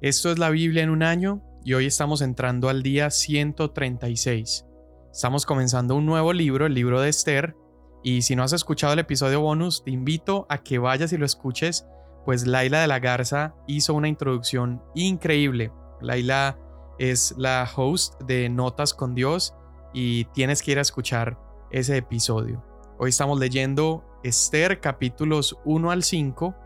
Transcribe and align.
Esto 0.00 0.32
es 0.32 0.38
la 0.38 0.48
Biblia 0.48 0.82
en 0.82 0.88
un 0.88 1.02
año 1.02 1.42
y 1.62 1.74
hoy 1.74 1.84
estamos 1.84 2.22
entrando 2.22 2.70
al 2.70 2.82
día 2.82 3.10
136. 3.10 4.64
Estamos 5.12 5.44
comenzando 5.44 5.94
un 5.94 6.06
nuevo 6.06 6.32
libro, 6.32 6.64
el 6.64 6.72
libro 6.72 7.02
de 7.02 7.10
Esther, 7.10 7.54
y 8.02 8.22
si 8.22 8.34
no 8.34 8.42
has 8.42 8.54
escuchado 8.54 8.94
el 8.94 9.00
episodio 9.00 9.42
bonus, 9.42 9.84
te 9.84 9.90
invito 9.90 10.46
a 10.48 10.62
que 10.62 10.78
vayas 10.78 11.12
y 11.12 11.18
lo 11.18 11.26
escuches, 11.26 11.86
pues 12.24 12.46
Laila 12.46 12.80
de 12.80 12.86
la 12.86 12.98
Garza 12.98 13.54
hizo 13.66 13.92
una 13.92 14.08
introducción 14.08 14.82
increíble. 14.94 15.70
Laila 16.00 16.58
es 16.98 17.34
la 17.36 17.68
host 17.76 18.22
de 18.22 18.48
Notas 18.48 18.94
con 18.94 19.14
Dios 19.14 19.54
y 19.92 20.24
tienes 20.32 20.62
que 20.62 20.72
ir 20.72 20.78
a 20.78 20.82
escuchar 20.82 21.38
ese 21.70 21.98
episodio. 21.98 22.64
Hoy 22.98 23.10
estamos 23.10 23.38
leyendo 23.38 24.02
Esther 24.24 24.80
capítulos 24.80 25.58
1 25.66 25.90
al 25.90 26.02
5 26.02 26.56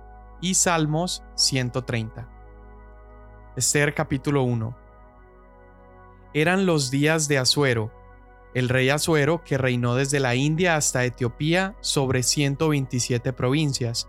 y 0.40 0.54
Salmos 0.54 1.24
130. 1.34 2.33
Esther 3.56 3.94
capítulo 3.94 4.42
1. 4.42 4.76
Eran 6.34 6.66
los 6.66 6.90
días 6.90 7.28
de 7.28 7.38
Asuero, 7.38 7.92
el 8.52 8.68
rey 8.68 8.90
Asuero 8.90 9.44
que 9.44 9.58
reinó 9.58 9.94
desde 9.94 10.18
la 10.18 10.34
India 10.34 10.74
hasta 10.74 11.04
Etiopía 11.04 11.76
sobre 11.80 12.24
127 12.24 13.32
provincias. 13.32 14.08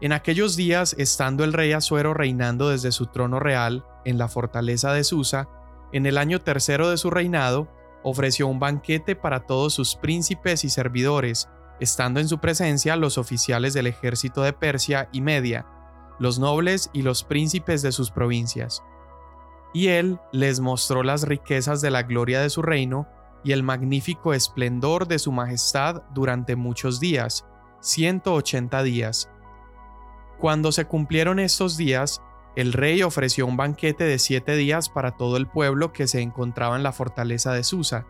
En 0.00 0.12
aquellos 0.12 0.56
días, 0.56 0.96
estando 0.98 1.44
el 1.44 1.52
rey 1.52 1.72
Asuero 1.72 2.14
reinando 2.14 2.70
desde 2.70 2.90
su 2.90 3.06
trono 3.06 3.38
real 3.38 3.86
en 4.04 4.18
la 4.18 4.26
fortaleza 4.26 4.92
de 4.92 5.04
Susa, 5.04 5.48
en 5.92 6.06
el 6.06 6.18
año 6.18 6.40
tercero 6.40 6.90
de 6.90 6.96
su 6.96 7.10
reinado, 7.10 7.68
ofreció 8.02 8.48
un 8.48 8.58
banquete 8.58 9.14
para 9.14 9.46
todos 9.46 9.72
sus 9.72 9.94
príncipes 9.94 10.64
y 10.64 10.70
servidores, 10.70 11.48
estando 11.78 12.18
en 12.18 12.26
su 12.26 12.38
presencia 12.38 12.96
los 12.96 13.18
oficiales 13.18 13.72
del 13.72 13.86
ejército 13.86 14.42
de 14.42 14.52
Persia 14.52 15.08
y 15.12 15.20
Media, 15.20 15.64
los 16.18 16.38
nobles 16.38 16.90
y 16.92 17.02
los 17.02 17.24
príncipes 17.24 17.82
de 17.82 17.92
sus 17.92 18.10
provincias. 18.10 18.82
Y 19.72 19.88
él 19.88 20.18
les 20.32 20.60
mostró 20.60 21.02
las 21.02 21.26
riquezas 21.26 21.80
de 21.80 21.90
la 21.90 22.02
gloria 22.02 22.40
de 22.40 22.50
su 22.50 22.62
reino 22.62 23.06
y 23.44 23.52
el 23.52 23.62
magnífico 23.62 24.34
esplendor 24.34 25.06
de 25.06 25.18
su 25.18 25.32
majestad 25.32 26.02
durante 26.14 26.56
muchos 26.56 27.00
días, 27.00 27.46
180 27.80 28.82
días. 28.82 29.30
Cuando 30.38 30.72
se 30.72 30.86
cumplieron 30.86 31.38
estos 31.38 31.76
días, 31.76 32.22
el 32.56 32.72
rey 32.72 33.02
ofreció 33.02 33.46
un 33.46 33.56
banquete 33.56 34.04
de 34.04 34.18
siete 34.18 34.56
días 34.56 34.88
para 34.88 35.12
todo 35.12 35.36
el 35.36 35.46
pueblo 35.46 35.92
que 35.92 36.08
se 36.08 36.20
encontraba 36.20 36.76
en 36.76 36.82
la 36.82 36.92
fortaleza 36.92 37.52
de 37.52 37.62
Susa, 37.62 38.06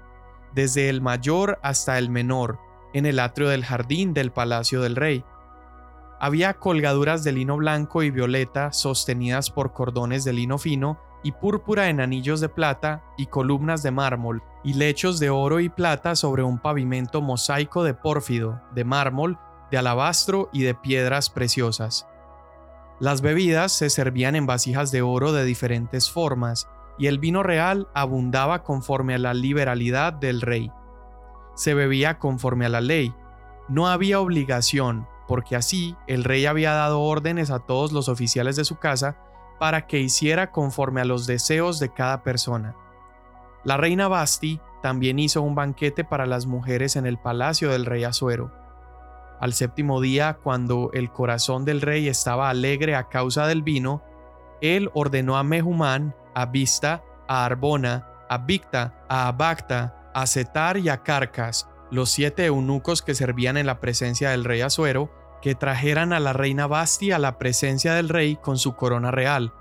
desde 0.54 0.88
el 0.88 1.02
mayor 1.02 1.58
hasta 1.62 1.98
el 1.98 2.08
menor, 2.08 2.58
en 2.94 3.04
el 3.04 3.20
atrio 3.20 3.48
del 3.48 3.64
jardín 3.64 4.14
del 4.14 4.32
palacio 4.32 4.80
del 4.80 4.96
rey. 4.96 5.24
Había 6.20 6.54
colgaduras 6.54 7.22
de 7.22 7.32
lino 7.32 7.56
blanco 7.56 8.02
y 8.02 8.10
violeta 8.10 8.72
sostenidas 8.72 9.50
por 9.50 9.72
cordones 9.72 10.24
de 10.24 10.32
lino 10.32 10.58
fino 10.58 10.98
y 11.22 11.32
púrpura 11.32 11.88
en 11.88 12.00
anillos 12.00 12.40
de 12.40 12.48
plata 12.48 13.04
y 13.16 13.26
columnas 13.26 13.82
de 13.82 13.90
mármol 13.90 14.42
y 14.64 14.74
lechos 14.74 15.20
de 15.20 15.30
oro 15.30 15.60
y 15.60 15.68
plata 15.68 16.16
sobre 16.16 16.42
un 16.42 16.58
pavimento 16.58 17.22
mosaico 17.22 17.84
de 17.84 17.94
pórfido, 17.94 18.60
de 18.74 18.84
mármol, 18.84 19.38
de 19.70 19.78
alabastro 19.78 20.48
y 20.52 20.62
de 20.62 20.74
piedras 20.74 21.30
preciosas. 21.30 22.06
Las 23.00 23.20
bebidas 23.20 23.72
se 23.72 23.90
servían 23.90 24.34
en 24.34 24.46
vasijas 24.46 24.90
de 24.90 25.02
oro 25.02 25.32
de 25.32 25.44
diferentes 25.44 26.10
formas, 26.10 26.68
y 26.98 27.06
el 27.06 27.20
vino 27.20 27.44
real 27.44 27.88
abundaba 27.94 28.64
conforme 28.64 29.14
a 29.14 29.18
la 29.18 29.34
liberalidad 29.34 30.12
del 30.12 30.40
rey. 30.40 30.72
Se 31.54 31.74
bebía 31.74 32.18
conforme 32.18 32.66
a 32.66 32.68
la 32.68 32.80
ley. 32.80 33.14
No 33.68 33.86
había 33.86 34.18
obligación, 34.18 35.06
porque 35.28 35.54
así 35.54 35.94
el 36.08 36.24
rey 36.24 36.46
había 36.46 36.72
dado 36.72 37.00
órdenes 37.02 37.50
a 37.50 37.60
todos 37.60 37.92
los 37.92 38.08
oficiales 38.08 38.56
de 38.56 38.64
su 38.64 38.76
casa 38.78 39.16
para 39.60 39.86
que 39.86 40.00
hiciera 40.00 40.50
conforme 40.50 41.00
a 41.00 41.04
los 41.04 41.26
deseos 41.26 41.78
de 41.78 41.92
cada 41.92 42.22
persona. 42.22 42.74
La 43.62 43.76
reina 43.76 44.08
Basti 44.08 44.60
también 44.82 45.18
hizo 45.18 45.42
un 45.42 45.54
banquete 45.54 46.02
para 46.02 46.26
las 46.26 46.46
mujeres 46.46 46.96
en 46.96 47.06
el 47.06 47.18
palacio 47.18 47.70
del 47.70 47.84
rey 47.84 48.04
Asuero. 48.04 48.52
Al 49.38 49.52
séptimo 49.52 50.00
día, 50.00 50.38
cuando 50.42 50.90
el 50.94 51.10
corazón 51.12 51.64
del 51.64 51.82
rey 51.82 52.08
estaba 52.08 52.48
alegre 52.48 52.94
a 52.96 53.08
causa 53.08 53.46
del 53.46 53.62
vino, 53.62 54.02
él 54.60 54.90
ordenó 54.94 55.36
a 55.36 55.44
Mehumán, 55.44 56.14
a 56.34 56.46
Vista, 56.46 57.04
a 57.28 57.44
Arbona, 57.44 58.08
a 58.28 58.38
Victa, 58.38 59.04
a 59.08 59.28
Abacta, 59.28 60.10
a 60.14 60.26
Setar 60.26 60.78
y 60.78 60.88
a 60.88 61.02
Carcas, 61.02 61.68
los 61.90 62.10
siete 62.10 62.46
eunucos 62.46 63.02
que 63.02 63.14
servían 63.14 63.56
en 63.56 63.66
la 63.66 63.80
presencia 63.80 64.30
del 64.30 64.44
rey 64.44 64.60
Asuero, 64.60 65.10
que 65.40 65.54
trajeran 65.54 66.12
a 66.12 66.20
la 66.20 66.32
reina 66.32 66.66
Basti 66.66 67.12
a 67.12 67.18
la 67.18 67.38
presencia 67.38 67.94
del 67.94 68.08
rey 68.08 68.36
con 68.36 68.58
su 68.58 68.74
corona 68.74 69.10
real, 69.10 69.52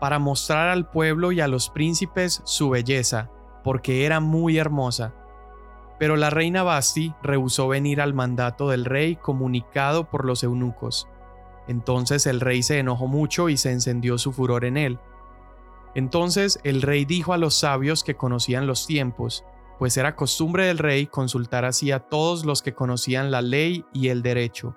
para 0.00 0.18
mostrar 0.18 0.68
al 0.68 0.90
pueblo 0.90 1.32
y 1.32 1.40
a 1.40 1.48
los 1.48 1.70
príncipes 1.70 2.42
su 2.44 2.70
belleza, 2.70 3.30
porque 3.62 4.04
era 4.04 4.20
muy 4.20 4.58
hermosa. 4.58 5.14
Pero 5.98 6.16
la 6.16 6.30
reina 6.30 6.62
Basti 6.62 7.14
rehusó 7.22 7.68
venir 7.68 8.00
al 8.00 8.12
mandato 8.14 8.68
del 8.68 8.84
rey 8.84 9.16
comunicado 9.16 10.10
por 10.10 10.24
los 10.24 10.42
eunucos. 10.42 11.08
Entonces 11.68 12.26
el 12.26 12.40
rey 12.40 12.62
se 12.62 12.78
enojó 12.78 13.06
mucho 13.06 13.48
y 13.48 13.56
se 13.56 13.70
encendió 13.70 14.18
su 14.18 14.32
furor 14.32 14.64
en 14.64 14.76
él. 14.76 14.98
Entonces 15.94 16.60
el 16.64 16.82
rey 16.82 17.04
dijo 17.04 17.32
a 17.32 17.38
los 17.38 17.54
sabios 17.54 18.04
que 18.04 18.16
conocían 18.16 18.66
los 18.66 18.86
tiempos, 18.86 19.44
pues 19.78 19.96
era 19.96 20.16
costumbre 20.16 20.66
del 20.66 20.78
rey 20.78 21.06
consultar 21.06 21.64
así 21.64 21.92
a 21.92 22.00
todos 22.00 22.44
los 22.44 22.62
que 22.62 22.74
conocían 22.74 23.30
la 23.30 23.42
ley 23.42 23.84
y 23.92 24.08
el 24.08 24.22
derecho, 24.22 24.76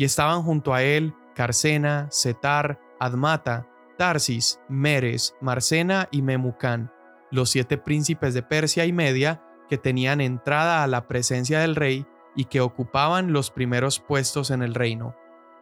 y 0.00 0.04
estaban 0.04 0.42
junto 0.44 0.72
a 0.72 0.82
él 0.82 1.12
Carcena, 1.34 2.06
Setar, 2.10 2.80
Admata, 2.98 3.68
Tarsis, 3.98 4.58
Meres, 4.66 5.36
Marcena 5.42 6.08
y 6.10 6.22
Memucán, 6.22 6.90
los 7.30 7.50
siete 7.50 7.76
príncipes 7.76 8.32
de 8.32 8.42
Persia 8.42 8.86
y 8.86 8.94
Media 8.94 9.42
que 9.68 9.76
tenían 9.76 10.22
entrada 10.22 10.82
a 10.82 10.86
la 10.86 11.06
presencia 11.06 11.60
del 11.60 11.76
rey 11.76 12.06
y 12.34 12.46
que 12.46 12.62
ocupaban 12.62 13.34
los 13.34 13.50
primeros 13.50 14.00
puestos 14.00 14.50
en 14.50 14.62
el 14.62 14.74
reino. 14.74 15.14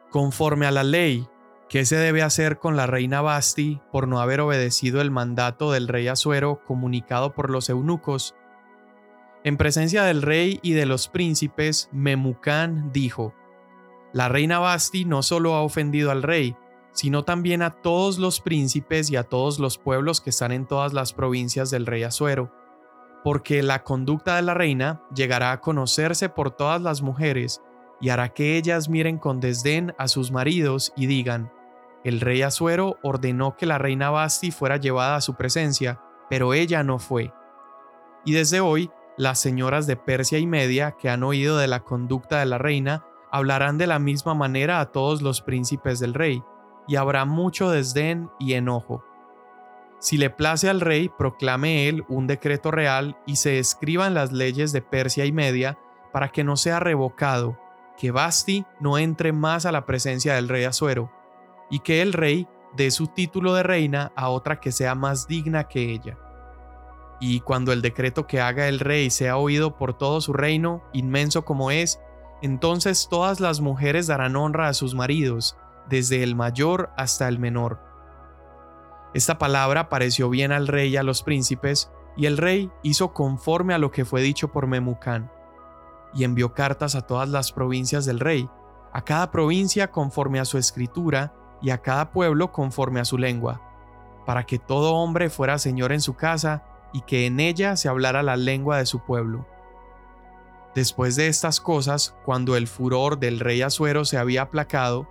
Conforme 0.09 0.67
a 0.67 0.71
la 0.71 0.85
ley, 0.85 1.27
¿qué 1.69 1.85
se 1.85 1.97
debe 1.97 2.23
hacer 2.23 2.61
con 2.61 2.77
la 2.77 2.87
reina 2.87 3.21
Basti 3.21 3.81
por 3.91 4.07
no 4.07 4.21
haber 4.21 4.41
obedecido 4.41 5.01
el 5.01 5.11
mandato 5.11 5.73
del 5.73 5.89
rey 5.89 6.07
Asuero 6.07 6.63
comunicado 6.65 7.35
por 7.35 7.51
los 7.51 7.69
eunucos? 7.71 8.37
En 9.43 9.57
presencia 9.57 10.05
del 10.05 10.23
rey 10.23 10.61
y 10.63 10.75
de 10.75 10.87
los 10.87 11.09
príncipes, 11.09 11.89
Memucán 11.91 12.93
dijo, 12.93 13.35
La 14.19 14.29
reina 14.29 14.59
Basti 14.59 15.05
no 15.05 15.23
solo 15.23 15.55
ha 15.55 15.63
ofendido 15.63 16.11
al 16.11 16.25
rey, 16.25 16.57
sino 16.91 17.23
también 17.23 17.63
a 17.63 17.71
todos 17.71 18.19
los 18.19 18.41
príncipes 18.41 19.13
y 19.13 19.17
a 19.17 19.23
todos 19.23 19.61
los 19.61 19.79
pueblos 19.79 20.21
que 20.21 20.31
están 20.31 20.51
en 20.51 20.67
todas 20.67 20.93
las 20.93 21.13
provincias 21.13 21.71
del 21.71 21.87
rey 21.87 22.03
Asuero, 22.03 22.53
porque 23.23 23.63
la 23.63 23.85
conducta 23.85 24.35
de 24.35 24.43
la 24.43 24.55
reina 24.55 25.05
llegará 25.15 25.53
a 25.53 25.61
conocerse 25.61 26.29
por 26.29 26.51
todas 26.51 26.83
las 26.83 27.01
mujeres 27.01 27.63
y 28.01 28.09
hará 28.09 28.31
que 28.31 28.57
ellas 28.57 28.89
miren 28.89 29.19
con 29.19 29.39
desdén 29.39 29.95
a 29.99 30.09
sus 30.09 30.33
maridos 30.33 30.93
y 30.97 31.07
digan, 31.07 31.53
el 32.03 32.21
rey 32.21 32.43
Asuero 32.43 32.99
ordenó 33.05 33.57
que 33.57 33.67
la 33.67 33.79
reina 33.79 34.11
Basti 34.11 34.51
fuera 34.51 34.79
llevada 34.79 35.15
a 35.15 35.21
su 35.21 35.37
presencia, 35.37 36.01
pero 36.29 36.55
ella 36.55 36.83
no 36.83 36.99
fue. 36.99 37.33
Y 38.25 38.33
desde 38.33 38.59
hoy, 38.59 38.91
las 39.17 39.39
señoras 39.39 39.87
de 39.87 39.95
Persia 39.95 40.41
y 40.41 40.47
Media 40.49 40.97
que 40.99 41.09
han 41.09 41.23
oído 41.23 41.57
de 41.57 41.69
la 41.69 41.85
conducta 41.85 42.41
de 42.41 42.47
la 42.47 42.59
reina 42.59 43.05
hablarán 43.31 43.79
de 43.79 43.87
la 43.87 43.99
misma 43.99 44.35
manera 44.35 44.81
a 44.81 44.93
todos 44.93 45.23
los 45.23 45.41
príncipes 45.41 45.99
del 45.99 46.15
rey, 46.15 46.43
y 46.87 46.97
habrá 46.97 47.25
mucho 47.25 47.71
desdén 47.71 48.31
y 48.39 48.55
enojo. 48.55 49.05
Si 50.01 50.17
le 50.17 50.31
place 50.31 50.69
al 50.69 50.81
rey, 50.81 51.09
proclame 51.09 51.89
él 51.89 52.05
un 52.09 52.27
decreto 52.27 52.71
real 52.71 53.17
y 53.27 53.37
se 53.37 53.59
escriban 53.59 54.15
las 54.15 54.33
leyes 54.33 54.73
de 54.73 54.81
Persia 54.81 55.25
y 55.25 55.33
Media 55.33 55.79
para 56.13 56.29
que 56.29 56.45
no 56.45 56.57
sea 56.57 56.81
revocado, 56.81 57.59
que 57.97 58.13
Basti 58.13 58.65
no 58.81 58.97
entre 58.97 59.33
más 59.33 59.67
a 59.67 59.73
la 59.73 59.87
presencia 59.87 60.35
del 60.35 60.49
rey 60.49 60.65
Asuero, 60.65 61.11
y 61.69 61.81
que 61.81 62.01
el 62.01 62.13
rey 62.13 62.47
dé 62.77 62.91
su 62.91 63.09
título 63.09 63.55
de 63.55 63.65
reina 63.65 64.13
a 64.15 64.29
otra 64.29 64.61
que 64.61 64.73
sea 64.73 64.95
más 64.95 65.27
digna 65.27 65.65
que 65.65 65.93
ella. 65.93 66.17
Y 67.21 67.41
cuando 67.41 67.73
el 67.73 67.83
decreto 67.83 68.29
que 68.29 68.41
haga 68.41 68.69
el 68.69 68.79
rey 68.79 69.11
sea 69.11 69.37
oído 69.37 69.77
por 69.77 69.99
todo 69.99 70.21
su 70.21 70.33
reino, 70.33 70.85
inmenso 70.93 71.45
como 71.45 71.73
es, 71.73 72.01
entonces 72.43 73.09
todas 73.11 73.41
las 73.41 73.61
mujeres 73.61 74.07
darán 74.07 74.37
honra 74.37 74.69
a 74.69 74.75
sus 74.75 74.95
maridos, 74.95 75.57
desde 75.89 76.23
el 76.23 76.37
mayor 76.37 76.91
hasta 76.97 77.29
el 77.29 77.39
menor. 77.39 77.81
Esta 79.15 79.39
palabra 79.39 79.89
pareció 79.89 80.29
bien 80.29 80.53
al 80.53 80.69
rey 80.69 80.91
y 80.91 80.97
a 80.97 81.03
los 81.03 81.23
príncipes, 81.23 81.91
y 82.17 82.27
el 82.27 82.37
rey 82.37 82.71
hizo 82.83 83.13
conforme 83.13 83.75
a 83.75 83.79
lo 83.79 83.91
que 83.91 84.05
fue 84.05 84.21
dicho 84.21 84.53
por 84.53 84.67
Memucán, 84.67 85.31
y 86.15 86.25
envió 86.25 86.53
cartas 86.53 86.95
a 86.95 87.03
todas 87.03 87.29
las 87.29 87.53
provincias 87.53 88.05
del 88.05 88.21
rey, 88.21 88.49
a 88.93 89.03
cada 89.03 89.31
provincia 89.31 89.91
conforme 89.91 90.41
a 90.41 90.45
su 90.45 90.59
escritura, 90.59 91.35
y 91.61 91.71
a 91.71 91.79
cada 91.79 92.13
pueblo 92.13 92.53
conforme 92.53 93.01
a 93.01 93.05
su 93.05 93.19
lengua, 93.19 93.61
para 94.27 94.45
que 94.45 94.59
todo 94.59 94.95
hombre 94.95 95.31
fuera 95.31 95.59
señor 95.59 95.93
en 95.93 96.01
su 96.01 96.15
casa, 96.15 96.65
y 96.93 97.03
que 97.03 97.27
en 97.27 97.41
ella 97.41 97.77
se 97.77 97.89
hablara 97.89 98.23
la 98.23 98.37
lengua 98.37 98.79
de 98.79 98.87
su 98.87 99.01
pueblo. 99.01 99.47
Después 100.75 101.17
de 101.17 101.29
estas 101.29 101.61
cosas, 101.61 102.15
cuando 102.25 102.57
el 102.57 102.67
furor 102.69 103.19
del 103.19 103.41
rey 103.41 103.63
Asuero 103.63 104.05
se 104.05 104.19
había 104.19 104.43
aplacado, 104.43 105.09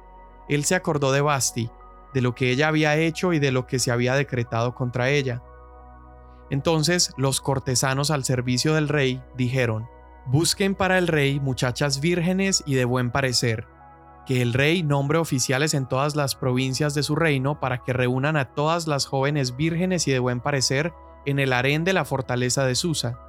él 0.47 0.63
se 0.65 0.75
acordó 0.75 1.11
de 1.11 1.21
Basti 1.21 1.69
de 2.13 2.21
lo 2.21 2.33
que 2.33 2.51
ella 2.51 2.67
había 2.67 2.95
hecho 2.95 3.33
y 3.33 3.39
de 3.39 3.51
lo 3.51 3.67
que 3.67 3.79
se 3.79 3.91
había 3.91 4.15
decretado 4.15 4.73
contra 4.73 5.09
ella. 5.09 5.43
Entonces 6.49 7.11
los 7.17 7.41
cortesanos 7.41 8.11
al 8.11 8.23
servicio 8.23 8.73
del 8.73 8.87
rey 8.87 9.21
dijeron, 9.35 9.87
Busquen 10.25 10.75
para 10.75 10.97
el 10.97 11.07
rey 11.07 11.39
muchachas 11.39 11.99
vírgenes 11.99 12.63
y 12.65 12.75
de 12.75 12.85
buen 12.85 13.11
parecer, 13.11 13.67
que 14.25 14.41
el 14.41 14.53
rey 14.53 14.83
nombre 14.83 15.19
oficiales 15.19 15.73
en 15.73 15.87
todas 15.87 16.15
las 16.15 16.35
provincias 16.35 16.93
de 16.93 17.03
su 17.03 17.15
reino 17.15 17.59
para 17.59 17.83
que 17.83 17.93
reúnan 17.93 18.35
a 18.35 18.53
todas 18.53 18.87
las 18.87 19.05
jóvenes 19.05 19.55
vírgenes 19.55 20.07
y 20.07 20.11
de 20.11 20.19
buen 20.19 20.41
parecer 20.41 20.93
en 21.25 21.39
el 21.39 21.53
harén 21.53 21.83
de 21.83 21.93
la 21.93 22.03
fortaleza 22.03 22.65
de 22.65 22.75
Susa. 22.75 23.19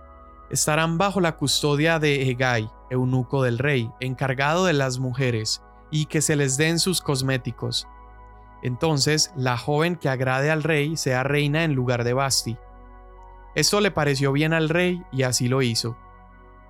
Estarán 0.51 0.97
bajo 0.97 1.21
la 1.21 1.37
custodia 1.37 1.99
de 1.99 2.31
Egay, 2.31 2.71
eunuco 2.91 3.43
del 3.43 3.59
rey, 3.59 3.91
encargado 4.01 4.65
de 4.65 4.73
las 4.73 4.99
mujeres, 4.99 5.63
y 5.91 6.07
que 6.07 6.23
se 6.23 6.37
les 6.37 6.57
den 6.57 6.79
sus 6.79 7.01
cosméticos. 7.01 7.87
Entonces 8.63 9.33
la 9.37 9.57
joven 9.57 9.97
que 9.97 10.09
agrade 10.09 10.51
al 10.51 10.63
rey 10.63 10.97
sea 10.97 11.23
reina 11.23 11.65
en 11.65 11.75
lugar 11.75 12.05
de 12.05 12.13
Basti. 12.13 12.57
Esto 13.55 13.81
le 13.81 13.91
pareció 13.91 14.33
bien 14.33 14.53
al 14.53 14.69
rey 14.69 15.03
y 15.13 15.23
así 15.23 15.49
lo 15.49 15.63
hizo. 15.63 15.97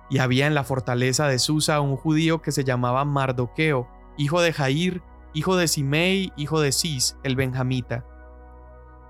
Y 0.09 0.19
había 0.19 0.47
en 0.47 0.55
la 0.55 0.63
fortaleza 0.63 1.27
de 1.27 1.39
Susa 1.39 1.81
un 1.81 1.95
judío 1.95 2.41
que 2.41 2.51
se 2.51 2.63
llamaba 2.63 3.05
Mardoqueo, 3.05 3.87
hijo 4.17 4.41
de 4.41 4.53
Jair, 4.53 5.01
hijo 5.33 5.55
de 5.55 5.67
Simei, 5.67 6.33
hijo 6.35 6.59
de 6.59 6.71
Cis, 6.71 7.17
el 7.23 7.35
benjamita. 7.35 8.05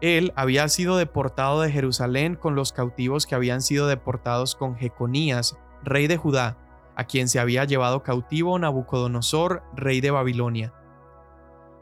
Él 0.02 0.32
había 0.36 0.68
sido 0.70 0.96
deportado 0.98 1.62
de 1.62 1.72
Jerusalén 1.72 2.36
con 2.36 2.56
los 2.56 2.72
cautivos 2.72 3.26
que 3.26 3.36
habían 3.36 3.62
sido 3.62 3.88
deportados 3.88 4.56
con 4.56 4.76
Jeconías, 4.76 5.58
rey 5.84 6.08
de 6.08 6.18
Judá, 6.18 6.58
a 6.96 7.04
quien 7.04 7.28
se 7.28 7.40
había 7.40 7.66
llevado 7.66 8.04
cautivo 8.04 8.58
Nabucodonosor, 8.58 9.64
rey 9.76 10.02
de 10.02 10.12
Babilonia. 10.12 10.74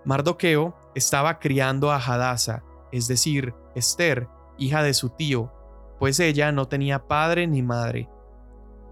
Mardoqueo 0.06 0.76
estaba 0.96 1.40
criando 1.40 1.92
a 1.92 1.98
Hadasa, 1.98 2.64
es 2.92 3.08
decir, 3.08 3.54
Esther, 3.76 4.28
hija 4.58 4.82
de 4.82 4.94
su 4.94 5.10
tío, 5.10 5.52
pues 6.00 6.20
ella 6.20 6.52
no 6.52 6.68
tenía 6.68 7.08
padre 7.08 7.46
ni 7.48 7.62
madre. 7.62 8.10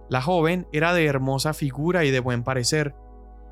La 0.09 0.21
joven 0.21 0.67
era 0.71 0.93
de 0.93 1.05
hermosa 1.05 1.53
figura 1.53 2.05
y 2.05 2.11
de 2.11 2.19
buen 2.19 2.43
parecer, 2.43 2.95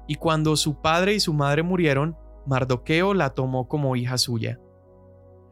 y 0.08 0.16
cuando 0.16 0.56
su 0.56 0.81
padre 0.81 1.14
y 1.14 1.20
su 1.20 1.34
madre 1.34 1.64
murieron, 1.64 2.18
Mardoqueo 2.46 3.14
la 3.14 3.31
tomó 3.31 3.68
como 3.68 3.96
hija 3.96 4.18
suya. 4.18 4.60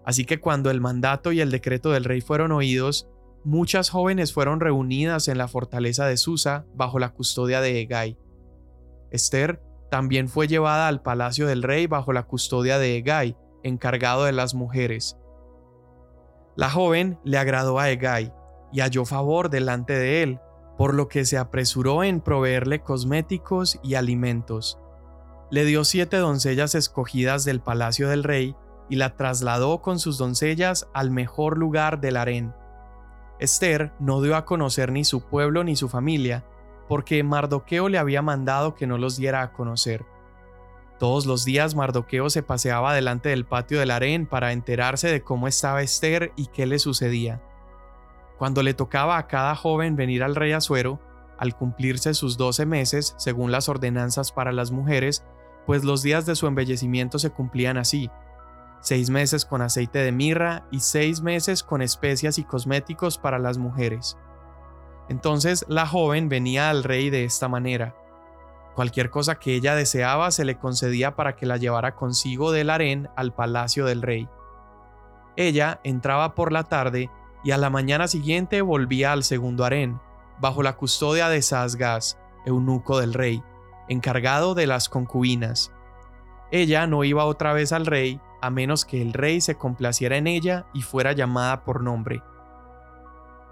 Así 0.06 0.26
que 0.26 0.40
cuando 0.40 0.72
el 0.72 0.82
mandato 0.82 1.32
y 1.32 1.42
el 1.42 1.52
decreto 1.52 1.92
del 1.92 2.04
rey 2.04 2.22
fueron 2.22 2.52
oídos, 2.52 3.08
muchas 3.44 3.90
jóvenes 3.90 4.34
fueron 4.34 4.60
reunidas 4.60 5.28
en 5.28 5.38
la 5.38 5.48
fortaleza 5.48 6.06
de 6.06 6.18
Susa 6.18 6.66
bajo 6.74 7.00
la 7.00 7.10
custodia 7.10 7.62
de 7.62 7.82
Egay. 7.82 8.18
Esther 9.12 9.62
también 9.90 10.30
fue 10.30 10.48
llevada 10.48 10.88
al 10.88 11.02
palacio 11.02 11.48
del 11.48 11.64
rey 11.64 11.86
bajo 11.86 12.14
la 12.14 12.24
custodia 12.24 12.80
de 12.80 12.98
Egay, 12.98 13.36
encargado 13.64 14.24
de 14.24 14.32
las 14.32 14.54
mujeres. 14.56 15.18
La 16.56 16.70
joven 16.70 17.20
le 17.24 17.38
agradó 17.38 17.80
a 17.80 17.90
Egay 17.90 18.32
y 18.72 18.80
halló 18.82 19.06
favor 19.06 19.50
delante 19.50 19.94
de 19.94 20.24
él, 20.24 20.40
por 20.78 20.94
lo 20.94 21.08
que 21.08 21.26
se 21.26 21.38
apresuró 21.38 22.04
en 22.04 22.22
proveerle 22.22 22.82
cosméticos 22.82 23.80
y 23.84 23.96
alimentos. 23.96 24.80
Le 25.52 25.66
dio 25.66 25.84
siete 25.84 26.18
doncellas 26.18 26.76
escogidas 26.76 27.44
del 27.44 27.62
palacio 27.62 28.08
del 28.08 28.24
rey 28.24 28.56
y 28.92 28.98
la 28.98 29.16
trasladó 29.16 29.82
con 29.82 29.98
sus 29.98 30.20
doncellas 30.20 30.88
al 30.94 31.10
mejor 31.10 31.58
lugar 31.58 32.00
del 32.00 32.18
harén 32.18 32.54
Esther 33.42 33.92
no 34.00 34.22
dio 34.22 34.36
a 34.36 34.46
conocer 34.46 34.92
ni 34.92 35.04
su 35.04 35.22
pueblo 35.22 35.64
ni 35.64 35.76
su 35.76 35.90
familia, 35.90 36.46
porque 36.88 37.24
Mardoqueo 37.24 37.90
le 37.90 37.98
había 37.98 38.22
mandado 38.22 38.76
que 38.76 38.86
no 38.86 39.00
los 39.00 39.18
diera 39.18 39.42
a 39.42 39.52
conocer. 39.52 40.06
Todos 41.00 41.26
los 41.26 41.44
días 41.44 41.74
Mardoqueo 41.74 42.30
se 42.30 42.44
paseaba 42.44 42.94
delante 42.94 43.30
del 43.30 43.46
patio 43.46 43.80
del 43.80 43.90
harén 43.90 44.28
para 44.28 44.52
enterarse 44.52 45.08
de 45.08 45.24
cómo 45.24 45.48
estaba 45.48 45.82
Esther 45.82 46.32
y 46.36 46.46
qué 46.48 46.68
le 46.68 46.78
sucedía. 46.78 47.42
Cuando 48.38 48.62
le 48.62 48.76
tocaba 48.76 49.18
a 49.18 49.26
cada 49.26 49.56
joven 49.56 49.96
venir 49.96 50.22
al 50.22 50.36
rey 50.36 50.52
Asuero, 50.52 51.00
al 51.40 51.56
cumplirse 51.56 52.14
sus 52.14 52.38
doce 52.38 52.68
meses, 52.68 53.16
según 53.18 53.52
las 53.52 53.70
ordenanzas 53.70 54.32
para 54.32 54.52
las 54.52 54.70
mujeres, 54.70 55.26
pues 55.66 55.84
los 55.84 56.04
días 56.04 56.28
de 56.28 56.36
su 56.36 56.46
embellecimiento 56.46 57.18
se 57.18 57.32
cumplían 57.32 57.78
así, 57.78 58.12
seis 58.82 59.10
meses 59.10 59.46
con 59.46 59.62
aceite 59.62 60.00
de 60.00 60.12
mirra 60.12 60.66
y 60.72 60.80
seis 60.80 61.22
meses 61.22 61.64
con 61.64 61.82
especias 61.82 62.38
y 62.38 62.44
cosméticos 62.44 63.18
para 63.18 63.40
las 63.40 63.58
mujeres. 63.58 64.18
Entonces 65.08 65.66
la 65.68 65.88
joven 65.88 66.30
venía 66.30 66.70
al 66.70 66.84
rey 66.84 67.10
de 67.10 67.24
esta 67.24 67.48
manera. 67.48 67.96
Cualquier 68.76 69.10
cosa 69.10 69.36
que 69.36 69.56
ella 69.56 69.76
deseaba 69.76 70.32
se 70.32 70.46
le 70.46 70.58
concedía 70.58 71.16
para 71.16 71.36
que 71.36 71.46
la 71.46 71.58
llevara 71.58 71.96
consigo 71.96 72.52
del 72.52 72.70
harén 72.70 73.10
al 73.16 73.34
palacio 73.34 73.86
del 73.86 74.02
rey. 74.02 74.28
Ella 75.36 75.80
entraba 75.84 76.36
por 76.36 76.52
la 76.52 76.64
tarde 76.64 77.10
y 77.44 77.52
a 77.52 77.58
la 77.58 77.70
mañana 77.70 78.08
siguiente 78.08 78.62
volvía 78.62 79.12
al 79.12 79.24
segundo 79.24 79.66
harén, 79.66 80.00
bajo 80.40 80.64
la 80.64 80.78
custodia 80.78 81.30
de 81.30 81.42
Sasgas, 81.42 82.18
eunuco 82.46 83.00
del 83.00 83.14
rey, 83.14 83.44
encargado 83.90 84.56
de 84.56 84.68
las 84.68 84.90
concubinas. 84.90 85.72
Ella 86.52 86.88
no 86.88 87.04
iba 87.04 87.26
otra 87.26 87.54
vez 87.54 87.72
al 87.72 87.86
rey 87.86 88.22
a 88.42 88.50
menos 88.50 88.86
que 88.86 89.02
el 89.02 89.14
rey 89.14 89.42
se 89.42 89.56
complaciera 89.56 90.18
en 90.18 90.28
ella 90.28 90.66
y 90.74 90.82
fuera 90.82 91.14
llamada 91.14 91.64
por 91.64 91.82
nombre. 91.82 92.24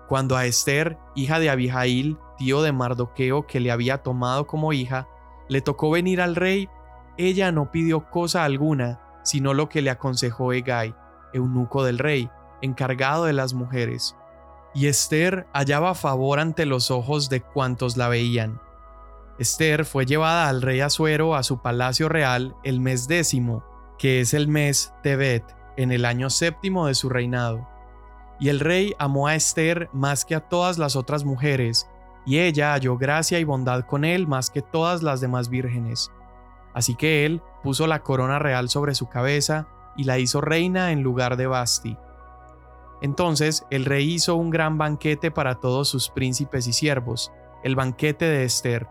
Cuando 0.08 0.36
a 0.36 0.46
Esther, 0.46 0.98
hija 1.16 1.40
de 1.40 1.50
Abijail, 1.50 2.18
tío 2.38 2.62
de 2.62 2.72
Mardoqueo 2.72 3.46
que 3.46 3.60
le 3.60 3.72
había 3.72 4.00
tomado 4.00 4.48
como 4.48 4.74
hija, 4.74 5.08
le 5.48 5.62
tocó 5.62 5.92
venir 5.92 6.22
al 6.22 6.36
rey, 6.36 6.68
ella 7.18 7.52
no 7.52 7.72
pidió 7.72 8.10
cosa 8.10 8.44
alguna, 8.44 9.00
sino 9.24 9.54
lo 9.54 9.70
que 9.70 9.82
le 9.82 9.92
aconsejó 9.92 10.54
Egay, 10.54 10.96
eunuco 11.34 11.84
del 11.84 12.00
rey, 12.00 12.30
encargado 12.62 13.26
de 13.26 13.34
las 13.34 13.54
mujeres. 13.54 14.16
Y 14.74 14.88
Esther 14.88 15.48
hallaba 15.54 15.96
favor 15.96 16.40
ante 16.40 16.66
los 16.66 16.92
ojos 16.92 17.30
de 17.30 17.42
cuantos 17.42 17.98
la 17.98 18.08
veían. 18.08 18.62
Esther 19.38 19.86
fue 19.86 20.06
llevada 20.06 20.50
al 20.50 20.62
rey 20.62 20.82
Asuero 20.82 21.36
a 21.36 21.44
su 21.44 21.62
palacio 21.62 22.10
real 22.10 22.56
el 22.64 22.80
mes 22.80 23.08
décimo, 23.08 23.64
que 24.00 24.22
es 24.22 24.34
el 24.34 24.48
mes 24.48 24.94
Tebet, 25.04 25.44
en 25.78 25.92
el 25.92 26.06
año 26.06 26.32
séptimo 26.32 26.88
de 26.88 26.96
su 26.96 27.10
reinado. 27.10 27.68
Y 28.40 28.50
el 28.50 28.60
rey 28.60 28.96
amó 28.98 29.28
a 29.28 29.36
Esther 29.36 29.90
más 29.94 30.26
que 30.26 30.34
a 30.34 30.40
todas 30.40 30.80
las 30.80 30.96
otras 30.96 31.26
mujeres, 31.26 31.88
y 32.26 32.40
ella 32.40 32.74
halló 32.74 32.98
gracia 32.98 33.40
y 33.40 33.44
bondad 33.44 33.86
con 33.86 34.06
él 34.06 34.26
más 34.26 34.50
que 34.50 34.62
todas 34.62 35.04
las 35.04 35.22
demás 35.22 35.50
vírgenes. 35.50 36.12
Así 36.74 36.96
que 36.96 37.26
él 37.26 37.42
puso 37.62 37.88
la 37.88 38.02
corona 38.02 38.40
real 38.40 38.70
sobre 38.70 38.96
su 38.96 39.10
cabeza 39.10 39.68
y 39.98 40.06
la 40.06 40.18
hizo 40.18 40.40
reina 40.40 40.92
en 40.92 41.04
lugar 41.04 41.36
de 41.36 41.48
Basti. 41.48 41.98
Entonces 43.02 43.66
el 43.70 43.86
rey 43.86 44.14
hizo 44.14 44.36
un 44.36 44.50
gran 44.50 44.78
banquete 44.78 45.32
para 45.32 45.56
todos 45.56 45.90
sus 45.90 46.10
príncipes 46.10 46.68
y 46.68 46.74
siervos, 46.74 47.32
el 47.64 47.76
banquete 47.76 48.26
de 48.26 48.46
Esther. 48.46 48.88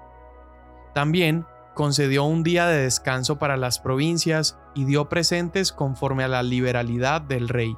También 0.95 1.47
concedió 1.79 2.25
un 2.25 2.43
día 2.43 2.67
de 2.67 2.83
descanso 2.83 3.39
para 3.39 3.57
las 3.57 3.79
provincias 3.79 4.59
y 4.75 4.85
dio 4.85 5.09
presentes 5.09 5.71
conforme 5.71 6.25
a 6.25 6.29
la 6.29 6.43
liberalidad 6.43 7.21
del 7.21 7.49
rey. 7.49 7.77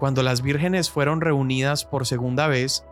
Cuando 0.00 0.24
las 0.24 0.42
vírgenes 0.42 0.90
fueron 0.90 1.20
reunidas 1.20 1.84
por 1.84 2.04
segunda 2.04 2.48
vez, 2.48 2.84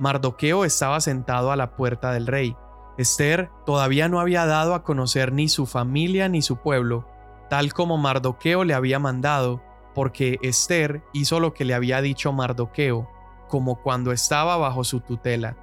Mardoqueo 0.00 0.64
estaba 0.64 1.00
sentado 1.00 1.52
a 1.52 1.56
la 1.56 1.76
puerta 1.76 2.10
del 2.10 2.26
rey. 2.26 2.56
Esther 2.98 3.48
todavía 3.64 4.08
no 4.08 4.18
había 4.18 4.44
dado 4.44 4.74
a 4.74 4.82
conocer 4.82 5.32
ni 5.32 5.46
su 5.46 5.66
familia 5.66 6.28
ni 6.28 6.42
su 6.42 6.56
pueblo, 6.56 7.06
tal 7.48 7.72
como 7.72 7.96
Mardoqueo 7.96 8.64
le 8.64 8.74
había 8.74 8.98
mandado, 8.98 9.62
porque 9.94 10.40
Esther 10.42 11.04
hizo 11.12 11.38
lo 11.38 11.54
que 11.54 11.64
le 11.64 11.74
había 11.74 12.00
dicho 12.00 12.32
Mardoqueo, 12.32 13.08
como 13.46 13.80
cuando 13.80 14.10
estaba 14.10 14.56
bajo 14.56 14.82
su 14.82 14.98
tutela. 14.98 15.56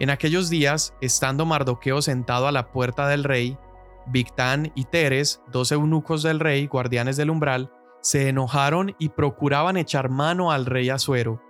En 0.00 0.08
aquellos 0.08 0.48
días, 0.48 0.94
estando 1.02 1.44
Mardoqueo 1.44 2.00
sentado 2.00 2.46
a 2.46 2.52
la 2.52 2.72
puerta 2.72 3.06
del 3.06 3.22
rey, 3.22 3.58
Victán 4.06 4.72
y 4.74 4.84
Teres, 4.84 5.42
dos 5.52 5.72
eunucos 5.72 6.22
del 6.22 6.40
rey, 6.40 6.66
guardianes 6.66 7.18
del 7.18 7.28
umbral, 7.28 7.70
se 8.00 8.30
enojaron 8.30 8.96
y 8.98 9.10
procuraban 9.10 9.76
echar 9.76 10.08
mano 10.08 10.52
al 10.52 10.64
rey 10.64 10.88
Asuero. 10.88 11.42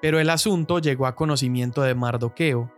Pero 0.00 0.18
el 0.18 0.30
asunto 0.30 0.78
llegó 0.78 1.06
a 1.06 1.14
conocimiento 1.14 1.82
de 1.82 1.94
Mardoqueo, 1.94 2.72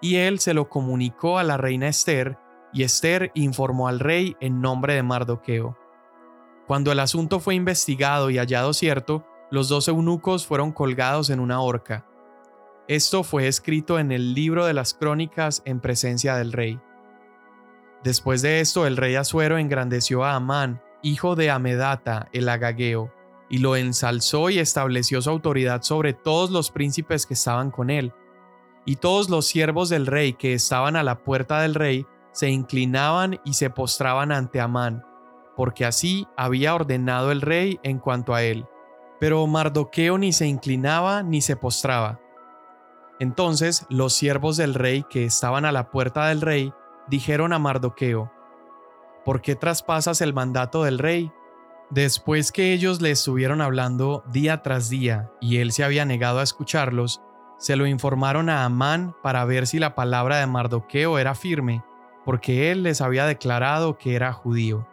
y 0.00 0.18
él 0.18 0.38
se 0.38 0.54
lo 0.54 0.68
comunicó 0.68 1.40
a 1.40 1.42
la 1.42 1.56
reina 1.56 1.88
Esther, 1.88 2.38
y 2.72 2.84
Esther 2.84 3.32
informó 3.34 3.88
al 3.88 3.98
rey 3.98 4.36
en 4.38 4.60
nombre 4.60 4.94
de 4.94 5.02
Mardoqueo. 5.02 5.76
Cuando 6.68 6.92
el 6.92 7.00
asunto 7.00 7.40
fue 7.40 7.56
investigado 7.56 8.30
y 8.30 8.38
hallado 8.38 8.72
cierto, 8.74 9.26
los 9.50 9.68
dos 9.68 9.88
eunucos 9.88 10.46
fueron 10.46 10.70
colgados 10.70 11.30
en 11.30 11.40
una 11.40 11.60
horca. 11.60 12.06
Esto 12.88 13.22
fue 13.22 13.46
escrito 13.46 13.98
en 13.98 14.10
el 14.10 14.34
libro 14.34 14.66
de 14.66 14.74
las 14.74 14.92
crónicas 14.92 15.62
en 15.64 15.80
presencia 15.80 16.36
del 16.36 16.52
rey. 16.52 16.80
Después 18.02 18.42
de 18.42 18.60
esto, 18.60 18.86
el 18.86 18.96
rey 18.96 19.14
Asuero 19.14 19.56
engrandeció 19.56 20.24
a 20.24 20.34
Amán, 20.34 20.82
hijo 21.02 21.36
de 21.36 21.50
Amedata, 21.50 22.28
el 22.32 22.48
agageo, 22.48 23.12
y 23.48 23.58
lo 23.58 23.76
ensalzó 23.76 24.50
y 24.50 24.58
estableció 24.58 25.22
su 25.22 25.30
autoridad 25.30 25.82
sobre 25.82 26.12
todos 26.12 26.50
los 26.50 26.70
príncipes 26.70 27.26
que 27.26 27.34
estaban 27.34 27.70
con 27.70 27.90
él. 27.90 28.12
Y 28.84 28.96
todos 28.96 29.30
los 29.30 29.46
siervos 29.46 29.88
del 29.88 30.06
rey 30.06 30.32
que 30.32 30.54
estaban 30.54 30.96
a 30.96 31.04
la 31.04 31.22
puerta 31.22 31.60
del 31.60 31.76
rey 31.76 32.06
se 32.32 32.48
inclinaban 32.48 33.38
y 33.44 33.52
se 33.52 33.70
postraban 33.70 34.32
ante 34.32 34.60
Amán, 34.60 35.04
porque 35.54 35.84
así 35.84 36.26
había 36.36 36.74
ordenado 36.74 37.30
el 37.30 37.42
rey 37.42 37.78
en 37.84 37.98
cuanto 37.98 38.34
a 38.34 38.42
él. 38.42 38.66
Pero 39.20 39.46
Mardoqueo 39.46 40.18
ni 40.18 40.32
se 40.32 40.46
inclinaba 40.46 41.22
ni 41.22 41.42
se 41.42 41.54
postraba. 41.54 42.21
Entonces 43.22 43.86
los 43.88 44.14
siervos 44.14 44.56
del 44.56 44.74
rey 44.74 45.04
que 45.08 45.24
estaban 45.24 45.64
a 45.64 45.70
la 45.70 45.90
puerta 45.92 46.26
del 46.26 46.40
rey 46.40 46.74
dijeron 47.06 47.52
a 47.52 47.60
Mardoqueo, 47.60 48.32
¿Por 49.24 49.40
qué 49.42 49.54
traspasas 49.54 50.20
el 50.22 50.34
mandato 50.34 50.82
del 50.82 50.98
rey? 50.98 51.30
Después 51.88 52.50
que 52.50 52.72
ellos 52.72 53.00
le 53.00 53.12
estuvieron 53.12 53.60
hablando 53.60 54.24
día 54.32 54.62
tras 54.62 54.88
día 54.88 55.30
y 55.40 55.58
él 55.58 55.70
se 55.70 55.84
había 55.84 56.04
negado 56.04 56.40
a 56.40 56.42
escucharlos, 56.42 57.22
se 57.58 57.76
lo 57.76 57.86
informaron 57.86 58.48
a 58.48 58.64
Amán 58.64 59.14
para 59.22 59.44
ver 59.44 59.68
si 59.68 59.78
la 59.78 59.94
palabra 59.94 60.38
de 60.38 60.48
Mardoqueo 60.48 61.16
era 61.20 61.36
firme, 61.36 61.84
porque 62.24 62.72
él 62.72 62.82
les 62.82 63.00
había 63.00 63.24
declarado 63.24 63.98
que 63.98 64.16
era 64.16 64.32
judío. 64.32 64.84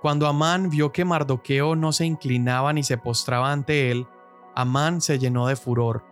Cuando 0.00 0.28
Amán 0.28 0.70
vio 0.70 0.92
que 0.92 1.04
Mardoqueo 1.04 1.76
no 1.76 1.92
se 1.92 2.06
inclinaba 2.06 2.72
ni 2.72 2.84
se 2.84 2.96
postraba 2.96 3.52
ante 3.52 3.90
él, 3.90 4.06
Amán 4.54 5.02
se 5.02 5.18
llenó 5.18 5.46
de 5.46 5.56
furor, 5.56 6.08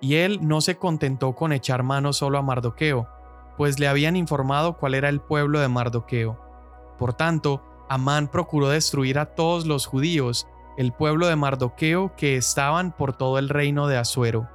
y 0.00 0.16
él 0.16 0.40
no 0.42 0.60
se 0.60 0.76
contentó 0.76 1.34
con 1.34 1.52
echar 1.52 1.82
mano 1.82 2.12
solo 2.12 2.38
a 2.38 2.42
Mardoqueo, 2.42 3.08
pues 3.56 3.78
le 3.78 3.88
habían 3.88 4.16
informado 4.16 4.76
cuál 4.76 4.94
era 4.94 5.08
el 5.08 5.20
pueblo 5.20 5.60
de 5.60 5.68
Mardoqueo. 5.68 6.38
Por 6.98 7.14
tanto, 7.14 7.62
Amán 7.88 8.28
procuró 8.28 8.68
destruir 8.68 9.18
a 9.18 9.34
todos 9.34 9.66
los 9.66 9.86
judíos, 9.86 10.46
el 10.76 10.92
pueblo 10.92 11.26
de 11.26 11.36
Mardoqueo 11.36 12.14
que 12.16 12.36
estaban 12.36 12.92
por 12.92 13.16
todo 13.16 13.38
el 13.38 13.48
reino 13.48 13.88
de 13.88 13.96
Asuero. 13.96 14.48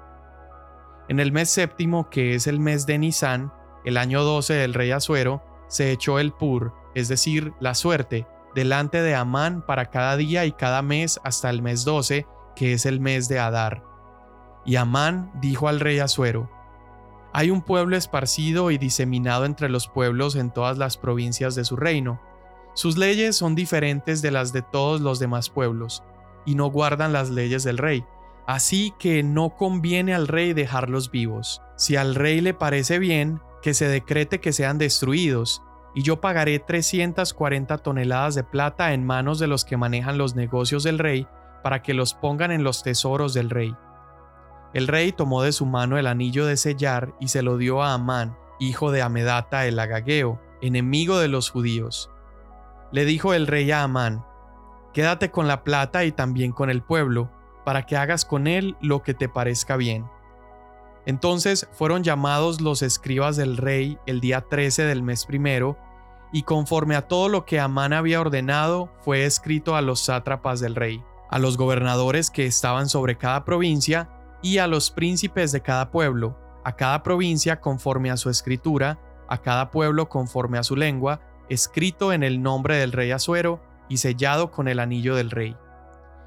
En 1.10 1.20
el 1.20 1.34
mes 1.34 1.50
séptimo, 1.50 2.10
que 2.10 2.36
es 2.36 2.48
el 2.48 2.60
mes 2.60 2.86
de 2.86 2.98
Nisán, 2.98 3.52
el 3.84 3.98
año 3.98 4.24
12 4.24 4.54
del 4.54 4.74
rey 4.74 4.92
Asuero, 4.92 5.44
se 5.68 5.92
echó 5.92 6.20
el 6.20 6.32
pur, 6.32 6.74
es 6.96 7.10
decir, 7.10 7.54
la 7.60 7.74
suerte, 7.74 8.26
delante 8.56 9.02
de 9.02 9.16
Amán 9.16 9.64
para 9.66 9.88
cada 9.88 10.16
día 10.16 10.46
y 10.46 10.54
cada 10.54 10.82
mes 10.82 11.20
hasta 11.24 11.50
el 11.50 11.62
mes 11.62 11.84
12, 11.84 12.26
que 12.56 12.74
es 12.74 12.86
el 12.86 13.02
mes 13.02 13.28
de 13.28 13.40
Adar. 13.40 13.93
Y 14.66 14.76
Amán 14.76 15.32
dijo 15.42 15.68
al 15.68 15.80
rey 15.80 16.00
Asuero, 16.00 16.50
Hay 17.34 17.50
un 17.50 17.62
pueblo 17.62 17.98
esparcido 17.98 18.72
y 18.72 18.78
diseminado 18.78 19.46
entre 19.46 19.70
los 19.70 19.88
pueblos 19.88 20.36
en 20.36 20.52
todas 20.52 20.78
las 20.78 20.98
provincias 20.98 21.56
de 21.56 21.66
su 21.66 21.76
reino. 21.76 22.22
Sus 22.74 22.98
leyes 22.98 23.36
son 23.36 23.56
diferentes 23.56 24.22
de 24.22 24.32
las 24.32 24.54
de 24.54 24.62
todos 24.62 25.02
los 25.02 25.20
demás 25.20 25.50
pueblos, 25.50 26.04
y 26.46 26.56
no 26.56 26.68
guardan 26.68 27.14
las 27.14 27.30
leyes 27.30 27.64
del 27.64 27.78
rey, 27.78 28.06
Así 28.46 28.94
que 29.00 29.24
no 29.24 29.52
conviene 29.52 30.14
al 30.14 30.28
rey 30.28 30.54
dejarlos 30.54 31.12
vivos. 31.12 31.62
Si 31.78 31.96
al 31.96 32.16
rey 32.16 32.42
le 32.42 32.54
parece 32.54 33.00
bien, 33.00 33.40
que 33.62 33.74
se 33.74 33.88
decrete 33.88 34.40
que 34.40 34.52
sean 34.52 34.78
destruidos, 34.78 35.64
y 35.96 36.02
yo 36.02 36.20
pagaré 36.20 36.60
340 36.60 37.78
toneladas 37.78 38.36
de 38.36 38.44
plata 38.44 38.94
en 38.94 39.06
manos 39.06 39.40
de 39.40 39.48
los 39.48 39.64
que 39.64 39.78
manejan 39.78 40.18
los 40.18 40.36
negocios 40.36 40.84
del 40.84 41.00
rey, 41.00 41.28
para 41.64 41.82
que 41.82 41.94
los 41.94 42.14
pongan 42.14 42.52
en 42.52 42.64
los 42.64 42.84
tesoros 42.84 43.34
del 43.34 43.50
rey. 43.50 43.74
El 44.74 44.88
rey 44.88 45.12
tomó 45.12 45.44
de 45.44 45.52
su 45.52 45.66
mano 45.66 45.98
el 45.98 46.08
anillo 46.08 46.46
de 46.46 46.58
sellar 46.58 47.14
y 47.20 47.28
se 47.28 47.44
lo 47.44 47.58
dio 47.58 47.84
a 47.84 47.94
Amán, 47.94 48.36
hijo 48.60 48.92
de 48.92 49.02
Amedata 49.02 49.68
el 49.68 49.80
Agageo, 49.80 50.42
enemigo 50.62 51.20
de 51.20 51.28
los 51.28 51.50
judíos. 51.50 52.10
Le 52.92 53.06
dijo 53.06 53.34
el 53.34 53.48
rey 53.48 53.70
a 53.72 53.84
Amán, 53.84 54.26
Quédate 54.94 55.32
con 55.32 55.48
la 55.48 55.64
plata 55.64 56.06
y 56.06 56.12
también 56.12 56.52
con 56.52 56.70
el 56.70 56.84
pueblo, 56.84 57.32
para 57.66 57.86
que 57.86 57.98
hagas 57.98 58.26
con 58.26 58.48
él 58.48 58.76
lo 58.82 59.02
que 59.02 59.14
te 59.14 59.28
parezca 59.28 59.76
bien. 59.76 60.06
Entonces 61.06 61.68
fueron 61.74 62.04
llamados 62.04 62.62
los 62.62 62.82
escribas 62.82 63.36
del 63.36 63.58
rey 63.58 63.98
el 64.06 64.22
día 64.22 64.42
13 64.42 64.84
del 64.86 65.04
mes 65.04 65.26
primero, 65.26 65.78
y 66.32 66.44
conforme 66.44 66.96
a 66.96 67.08
todo 67.08 67.30
lo 67.30 67.46
que 67.46 67.60
Amán 67.60 67.94
había 67.94 68.22
ordenado, 68.22 68.90
fue 69.02 69.26
escrito 69.26 69.76
a 69.76 69.82
los 69.82 70.00
sátrapas 70.00 70.60
del 70.60 70.76
rey, 70.76 71.04
a 71.30 71.40
los 71.40 71.58
gobernadores 71.58 72.32
que 72.32 72.46
estaban 72.46 72.90
sobre 72.90 73.18
cada 73.18 73.46
provincia, 73.46 74.10
y 74.44 74.60
a 74.60 74.68
los 74.68 74.92
príncipes 74.92 75.52
de 75.52 75.62
cada 75.62 75.90
pueblo, 75.90 76.38
a 76.64 76.76
cada 76.76 77.02
provincia 77.02 77.60
conforme 77.60 78.12
a 78.12 78.18
su 78.18 78.30
escritura, 78.30 79.00
a 79.28 79.42
cada 79.42 79.72
pueblo 79.72 80.10
conforme 80.10 80.60
a 80.60 80.64
su 80.64 80.76
lengua, 80.76 81.22
escrito 81.50 82.14
en 82.14 82.22
el 82.22 82.44
nombre 82.44 82.78
del 82.78 82.92
rey 82.92 83.12
Asuero 83.12 83.64
y 83.90 83.98
sellado 83.98 84.52
con 84.52 84.68
el 84.68 84.80
anillo 84.80 85.16
del 85.16 85.32
rey. 85.32 85.56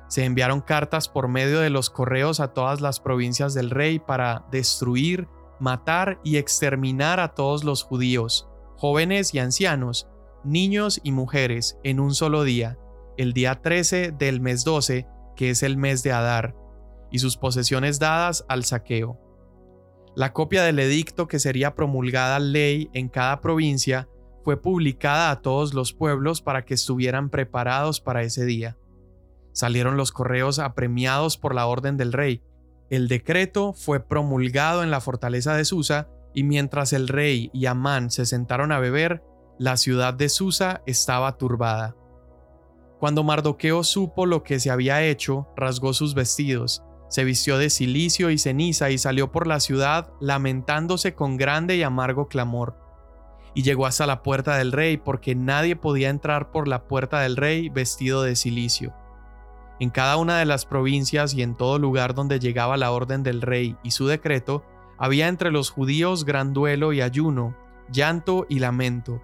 Se 0.09 0.25
enviaron 0.25 0.61
cartas 0.61 1.09
por 1.09 1.29
medio 1.29 1.61
de 1.61 1.71
los 1.71 1.91
correos 1.91 2.41
a 2.41 2.49
todas 2.49 2.81
las 2.81 3.01
provincias 3.01 3.55
del 3.55 3.71
rey 3.71 3.99
para 3.99 4.47
destruir, 4.51 5.29
matar 5.61 6.19
y 6.25 6.37
exterminar 6.37 7.21
a 7.21 7.35
todos 7.35 7.65
los 7.65 7.83
judíos, 7.83 8.49
jóvenes 8.77 9.35
y 9.35 9.41
ancianos, 9.41 10.09
niños 10.45 11.01
y 11.03 11.13
mujeres, 11.13 11.79
en 11.83 12.01
un 12.01 12.15
solo 12.15 12.45
día, 12.45 12.79
el 13.17 13.33
día 13.33 13.61
13 13.61 14.13
del 14.13 14.41
mes 14.41 14.65
12, 14.65 15.07
que 15.35 15.51
es 15.51 15.63
el 15.63 15.77
mes 15.77 16.03
de 16.03 16.13
Adar, 16.13 16.55
y 17.11 17.19
sus 17.19 17.37
posesiones 17.37 17.99
dadas 17.99 18.45
al 18.49 18.65
saqueo. 18.65 19.21
La 20.15 20.33
copia 20.33 20.63
del 20.63 20.79
edicto 20.79 21.29
que 21.29 21.39
sería 21.39 21.75
promulgada 21.75 22.39
ley 22.39 22.89
en 22.95 23.09
cada 23.09 23.41
provincia 23.41 24.09
fue 24.45 24.61
publicada 24.61 25.31
a 25.31 25.43
todos 25.43 25.75
los 25.75 25.93
pueblos 25.93 26.41
para 26.41 26.65
que 26.65 26.75
estuvieran 26.75 27.31
preparados 27.31 28.01
para 28.01 28.23
ese 28.23 28.45
día. 28.45 28.79
Salieron 29.53 29.97
los 29.97 30.13
correos 30.13 30.59
apremiados 30.59 31.37
por 31.37 31.55
la 31.55 31.67
orden 31.67 31.97
del 31.97 32.13
rey. 32.13 32.43
El 32.89 33.09
decreto 33.09 33.73
fue 33.73 34.01
promulgado 34.01 34.83
en 34.83 34.91
la 34.91 35.01
fortaleza 35.01 35.57
de 35.57 35.65
Susa, 35.65 36.09
y 36.33 36.45
mientras 36.45 36.93
el 36.93 37.09
rey 37.09 37.51
y 37.53 37.67
Amán 37.67 38.11
se 38.11 38.25
sentaron 38.25 38.71
a 38.71 38.79
beber, 38.79 39.23
la 39.59 39.77
ciudad 39.77 40.15
de 40.15 40.29
Susa 40.29 40.83
estaba 40.87 41.37
turbada. 41.39 41.97
Cuando 43.01 43.25
Mardoqueo 43.25 43.83
supo 43.85 44.27
lo 44.27 44.43
que 44.43 44.61
se 44.61 44.71
había 44.71 45.03
hecho, 45.03 45.49
rasgó 45.57 45.93
sus 45.93 46.15
vestidos, 46.15 46.83
se 47.09 47.25
vistió 47.25 47.59
de 47.59 47.71
cilicio 47.71 48.31
y 48.31 48.39
ceniza 48.39 48.91
y 48.91 48.99
salió 48.99 49.31
por 49.31 49.47
la 49.47 49.61
ciudad 49.61 50.13
lamentándose 50.21 51.15
con 51.15 51.37
grande 51.37 51.77
y 51.77 51.83
amargo 51.83 52.29
clamor. 52.29 52.77
Y 53.55 53.63
llegó 53.63 53.87
hasta 53.87 54.07
la 54.07 54.23
puerta 54.23 54.57
del 54.57 54.73
rey 54.73 54.97
porque 54.97 55.35
nadie 55.35 55.77
podía 55.77 56.11
entrar 56.11 56.51
por 56.51 56.69
la 56.69 56.85
puerta 56.85 57.21
del 57.21 57.37
rey 57.37 57.69
vestido 57.69 58.23
de 58.23 58.37
cilicio. 58.37 58.95
En 59.79 59.91
cada 59.91 60.17
una 60.17 60.39
de 60.39 60.47
las 60.47 60.67
provincias 60.67 61.35
y 61.35 61.43
en 61.43 61.55
todo 61.55 61.79
lugar 61.79 62.15
donde 62.15 62.39
llegaba 62.39 62.77
la 62.77 62.91
orden 62.91 63.23
del 63.23 63.43
rey 63.43 63.77
y 63.83 63.91
su 63.91 64.07
decreto, 64.07 64.65
había 64.99 65.29
entre 65.29 65.51
los 65.51 65.71
judíos 65.71 66.25
gran 66.25 66.55
duelo 66.55 66.93
y 66.93 67.03
ayuno, 67.03 67.55
llanto 67.91 68.47
y 68.49 68.59
lamento. 68.59 69.23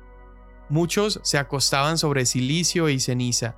Muchos 0.69 1.21
se 1.23 1.39
acostaban 1.39 1.99
sobre 1.99 2.27
silicio 2.27 2.89
y 2.89 3.01
ceniza. 3.01 3.57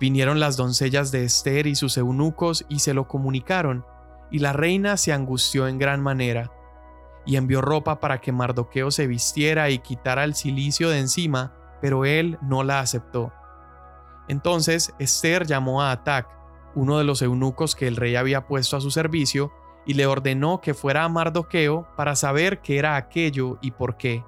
Vinieron 0.00 0.40
las 0.40 0.56
doncellas 0.56 1.12
de 1.12 1.24
Esther 1.24 1.66
y 1.66 1.74
sus 1.74 1.98
eunucos 1.98 2.64
y 2.70 2.78
se 2.78 2.94
lo 2.94 3.06
comunicaron, 3.06 3.84
y 4.30 4.38
la 4.38 4.54
reina 4.54 4.96
se 4.96 5.12
angustió 5.12 5.68
en 5.68 5.78
gran 5.78 6.00
manera, 6.00 6.50
y 7.26 7.36
envió 7.36 7.60
ropa 7.60 8.00
para 8.00 8.18
que 8.18 8.32
Mardoqueo 8.32 8.90
se 8.90 9.06
vistiera 9.06 9.68
y 9.68 9.78
quitara 9.78 10.24
el 10.24 10.34
cilicio 10.34 10.88
de 10.88 11.00
encima, 11.00 11.52
pero 11.82 12.06
él 12.06 12.38
no 12.40 12.62
la 12.62 12.80
aceptó. 12.80 13.30
Entonces 14.26 14.94
Esther 14.98 15.46
llamó 15.46 15.82
a 15.82 15.92
Atac, 15.92 16.28
uno 16.74 16.96
de 16.96 17.04
los 17.04 17.20
eunucos 17.20 17.74
que 17.74 17.86
el 17.86 17.96
rey 17.96 18.16
había 18.16 18.46
puesto 18.46 18.78
a 18.78 18.80
su 18.80 18.90
servicio, 18.90 19.52
y 19.84 19.94
le 19.94 20.06
ordenó 20.06 20.62
que 20.62 20.72
fuera 20.72 21.04
a 21.04 21.08
Mardoqueo 21.08 21.88
para 21.96 22.16
saber 22.16 22.62
qué 22.62 22.78
era 22.78 22.96
aquello 22.96 23.58
y 23.60 23.72
por 23.72 23.98
qué. 23.98 24.24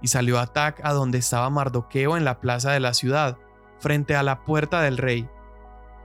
Y 0.00 0.08
salió 0.08 0.38
Atac 0.38 0.80
a 0.82 0.92
donde 0.92 1.18
estaba 1.18 1.50
Mardoqueo 1.50 2.16
en 2.16 2.24
la 2.24 2.40
plaza 2.40 2.70
de 2.70 2.80
la 2.80 2.94
ciudad, 2.94 3.36
frente 3.80 4.16
a 4.16 4.22
la 4.22 4.44
puerta 4.44 4.82
del 4.82 4.98
rey. 4.98 5.28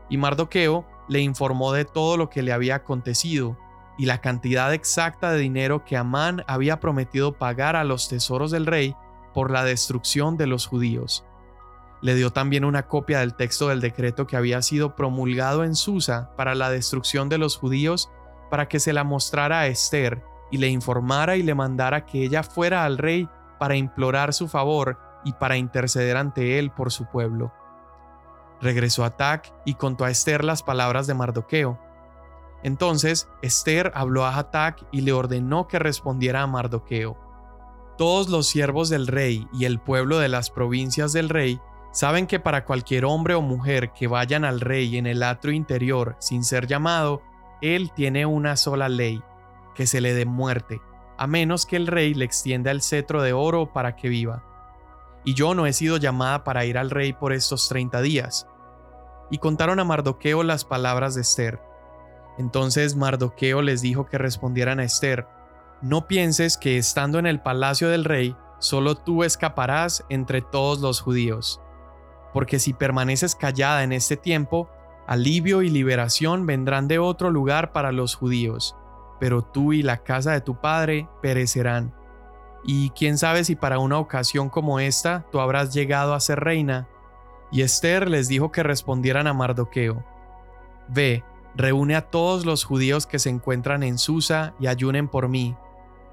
Y 0.09 0.17
Mardoqueo 0.17 0.85
le 1.09 1.19
informó 1.19 1.73
de 1.73 1.85
todo 1.85 2.17
lo 2.17 2.29
que 2.29 2.41
le 2.41 2.53
había 2.53 2.75
acontecido, 2.75 3.57
y 3.97 4.05
la 4.05 4.21
cantidad 4.21 4.73
exacta 4.73 5.31
de 5.31 5.39
dinero 5.39 5.85
que 5.85 5.97
Amán 5.97 6.43
había 6.47 6.79
prometido 6.79 7.33
pagar 7.33 7.75
a 7.75 7.83
los 7.83 8.09
tesoros 8.09 8.51
del 8.51 8.65
rey 8.65 8.95
por 9.33 9.51
la 9.51 9.63
destrucción 9.63 10.37
de 10.37 10.47
los 10.47 10.65
judíos. 10.65 11.25
Le 12.01 12.15
dio 12.15 12.31
también 12.31 12.65
una 12.65 12.87
copia 12.87 13.19
del 13.19 13.35
texto 13.35 13.69
del 13.69 13.81
decreto 13.81 14.27
que 14.27 14.35
había 14.35 14.61
sido 14.61 14.95
promulgado 14.95 15.63
en 15.63 15.75
Susa 15.75 16.31
para 16.35 16.55
la 16.55 16.69
destrucción 16.69 17.29
de 17.29 17.37
los 17.37 17.55
judíos 17.55 18.09
para 18.49 18.67
que 18.67 18.79
se 18.79 18.93
la 18.93 19.03
mostrara 19.03 19.61
a 19.61 19.67
Esther 19.67 20.23
y 20.51 20.57
le 20.57 20.67
informara 20.67 21.37
y 21.37 21.43
le 21.43 21.55
mandara 21.55 22.05
que 22.05 22.23
ella 22.23 22.43
fuera 22.43 22.85
al 22.85 22.97
rey 22.97 23.29
para 23.57 23.75
implorar 23.75 24.33
su 24.33 24.47
favor 24.47 24.99
y 25.23 25.33
para 25.33 25.57
interceder 25.57 26.17
ante 26.17 26.59
él 26.59 26.69
por 26.71 26.91
su 26.91 27.05
pueblo. 27.05 27.53
Regresó 28.63 29.03
a 29.03 29.17
Tac 29.17 29.53
y 29.65 29.75
contó 29.75 30.05
a 30.05 30.09
Esther 30.09 30.43
las 30.43 30.63
palabras 30.63 31.05
de 31.05 31.13
Mardoqueo. 31.13 31.77
Entonces 32.63 33.27
Esther 33.41 33.91
habló 33.93 34.25
a 34.25 34.35
Hatac 34.35 34.87
y 34.91 35.01
le 35.01 35.11
ordenó 35.11 35.67
que 35.67 35.79
respondiera 35.79 36.41
a 36.41 36.47
Mardoqueo. 36.47 37.17
Todos 37.97 38.29
los 38.29 38.47
siervos 38.47 38.89
del 38.89 39.05
rey 39.07 39.47
y 39.53 39.65
el 39.65 39.79
pueblo 39.79 40.17
de 40.17 40.29
las 40.29 40.49
provincias 40.49 41.13
del 41.13 41.29
rey 41.29 41.59
Saben 41.93 42.25
que 42.25 42.39
para 42.39 42.65
cualquier 42.65 43.05
hombre 43.05 43.35
o 43.35 43.41
mujer 43.43 43.91
que 43.93 44.07
vayan 44.07 44.45
al 44.45 44.61
rey 44.61 44.97
en 44.97 45.05
el 45.05 45.21
atrio 45.21 45.53
interior 45.53 46.15
sin 46.17 46.43
ser 46.43 46.65
llamado, 46.65 47.21
él 47.61 47.91
tiene 47.93 48.25
una 48.25 48.57
sola 48.57 48.89
ley, 48.89 49.21
que 49.75 49.85
se 49.85 50.01
le 50.01 50.15
dé 50.15 50.25
muerte, 50.25 50.81
a 51.19 51.27
menos 51.27 51.67
que 51.67 51.75
el 51.75 51.85
rey 51.85 52.15
le 52.15 52.25
extienda 52.25 52.71
el 52.71 52.81
cetro 52.81 53.21
de 53.21 53.33
oro 53.33 53.71
para 53.71 53.95
que 53.95 54.09
viva. 54.09 54.43
y 55.23 55.35
yo 55.35 55.53
no 55.53 55.67
he 55.67 55.71
sido 55.73 55.97
llamada 55.97 56.43
para 56.43 56.65
ir 56.65 56.77
al 56.77 56.89
rey 56.89 57.13
por 57.13 57.31
estos 57.31 57.69
treinta 57.69 58.01
días. 58.01 58.47
Y 59.33 59.39
contaron 59.39 59.79
a 59.79 59.83
Mardoqueo 59.83 60.43
las 60.43 60.63
palabras 60.63 61.15
de 61.15 61.21
Esther. 61.21 61.59
Entonces 62.37 62.95
Mardoqueo 62.95 63.63
les 63.63 63.81
dijo 63.81 64.05
que 64.05 64.19
respondieran 64.19 64.79
a 64.79 64.83
Esther, 64.83 65.25
No 65.81 66.07
pienses 66.07 66.55
que 66.55 66.77
estando 66.77 67.17
en 67.17 67.25
el 67.25 67.41
palacio 67.41 67.89
del 67.89 68.05
rey, 68.05 68.35
solo 68.59 68.93
tú 68.93 69.23
escaparás 69.23 70.05
entre 70.09 70.43
todos 70.43 70.81
los 70.81 71.01
judíos. 71.01 71.59
Porque 72.31 72.59
si 72.59 72.73
permaneces 72.73 73.33
callada 73.33 73.81
en 73.83 73.91
este 73.91 74.17
tiempo, 74.17 74.69
alivio 75.07 75.63
y 75.63 75.71
liberación 75.71 76.45
vendrán 76.45 76.87
de 76.87 76.99
otro 76.99 77.31
lugar 77.31 77.71
para 77.71 77.91
los 77.91 78.13
judíos, 78.13 78.75
pero 79.19 79.41
tú 79.41 79.73
y 79.73 79.81
la 79.81 80.03
casa 80.03 80.33
de 80.33 80.41
tu 80.41 80.61
padre 80.61 81.09
perecerán. 81.23 81.95
Y 82.63 82.91
quién 82.91 83.17
sabe 83.17 83.43
si 83.45 83.55
para 83.55 83.79
una 83.79 83.97
ocasión 83.97 84.49
como 84.49 84.79
esta 84.79 85.25
tú 85.31 85.39
habrás 85.39 85.73
llegado 85.73 86.13
a 86.13 86.19
ser 86.19 86.39
reina. 86.39 86.87
Y 87.53 87.61
Esther 87.61 88.09
les 88.09 88.27
dijo 88.27 88.51
que 88.51 88.63
respondieran 88.63 89.27
a 89.27 89.33
Mardoqueo. 89.33 90.03
Ve, 90.89 91.23
reúne 91.55 91.95
a 91.95 92.09
todos 92.09 92.47
los 92.47 92.63
judíos 92.63 93.05
que 93.05 93.19
se 93.19 93.29
encuentran 93.29 93.83
en 93.83 93.99
Susa 93.99 94.55
y 94.59 94.65
ayunen 94.65 95.07
por 95.07 95.29
mí. 95.29 95.55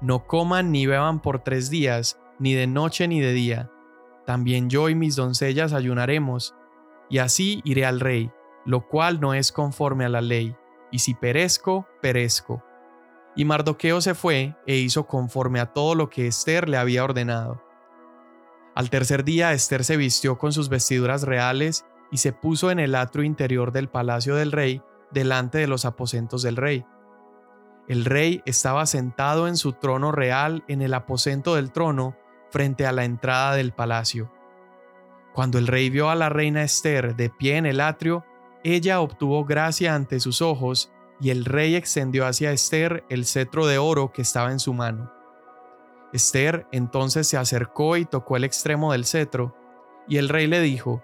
No 0.01 0.27
coman 0.27 0.71
ni 0.71 0.85
beban 0.85 1.19
por 1.19 1.39
tres 1.39 1.71
días, 1.71 2.19
ni 2.37 2.53
de 2.53 2.67
noche 2.67 3.07
ni 3.07 3.19
de 3.19 3.33
día. 3.33 3.71
También 4.25 4.69
yo 4.69 4.87
y 4.87 4.95
mis 4.95 5.15
doncellas 5.15 5.73
ayunaremos, 5.73 6.53
y 7.09 7.17
así 7.17 7.61
iré 7.63 7.85
al 7.85 7.99
rey, 7.99 8.31
lo 8.65 8.87
cual 8.87 9.19
no 9.19 9.33
es 9.33 9.51
conforme 9.51 10.05
a 10.05 10.09
la 10.09 10.21
ley, 10.21 10.55
y 10.91 10.99
si 10.99 11.15
perezco, 11.15 11.87
perezco. 12.01 12.63
Y 13.35 13.45
Mardoqueo 13.45 13.99
se 13.99 14.13
fue 14.13 14.55
e 14.67 14.75
hizo 14.75 15.07
conforme 15.07 15.59
a 15.59 15.73
todo 15.73 15.95
lo 15.95 16.09
que 16.09 16.27
Esther 16.27 16.69
le 16.69 16.77
había 16.77 17.03
ordenado. 17.03 17.63
Al 18.73 18.89
tercer 18.89 19.23
día 19.25 19.51
Esther 19.51 19.83
se 19.83 19.97
vistió 19.97 20.37
con 20.37 20.53
sus 20.53 20.69
vestiduras 20.69 21.23
reales 21.23 21.85
y 22.11 22.17
se 22.17 22.31
puso 22.31 22.71
en 22.71 22.79
el 22.79 22.95
atrio 22.95 23.23
interior 23.23 23.71
del 23.71 23.89
palacio 23.89 24.35
del 24.35 24.51
rey, 24.51 24.81
delante 25.11 25.57
de 25.57 25.67
los 25.67 25.85
aposentos 25.85 26.41
del 26.41 26.55
rey. 26.55 26.85
El 27.87 28.05
rey 28.05 28.41
estaba 28.45 28.85
sentado 28.85 29.47
en 29.47 29.57
su 29.57 29.73
trono 29.73 30.11
real 30.11 30.63
en 30.67 30.81
el 30.81 30.93
aposento 30.93 31.55
del 31.55 31.71
trono, 31.71 32.15
frente 32.49 32.85
a 32.85 32.91
la 32.91 33.03
entrada 33.03 33.55
del 33.55 33.73
palacio. 33.73 34.31
Cuando 35.33 35.57
el 35.57 35.67
rey 35.67 35.89
vio 35.89 36.09
a 36.09 36.15
la 36.15 36.29
reina 36.29 36.63
Esther 36.63 37.15
de 37.15 37.29
pie 37.29 37.57
en 37.57 37.65
el 37.65 37.81
atrio, 37.81 38.25
ella 38.63 39.01
obtuvo 39.01 39.45
gracia 39.45 39.95
ante 39.95 40.19
sus 40.19 40.41
ojos 40.41 40.91
y 41.19 41.29
el 41.29 41.45
rey 41.45 41.75
extendió 41.75 42.25
hacia 42.25 42.51
Esther 42.51 43.03
el 43.09 43.25
cetro 43.25 43.67
de 43.67 43.77
oro 43.77 44.11
que 44.11 44.21
estaba 44.21 44.51
en 44.51 44.59
su 44.59 44.73
mano. 44.73 45.11
Esther 46.13 46.67
entonces 46.71 47.27
se 47.27 47.37
acercó 47.37 47.97
y 47.97 48.05
tocó 48.05 48.35
el 48.35 48.43
extremo 48.43 48.91
del 48.91 49.05
cetro, 49.05 49.55
y 50.07 50.17
el 50.17 50.29
rey 50.29 50.47
le 50.47 50.59
dijo, 50.59 51.03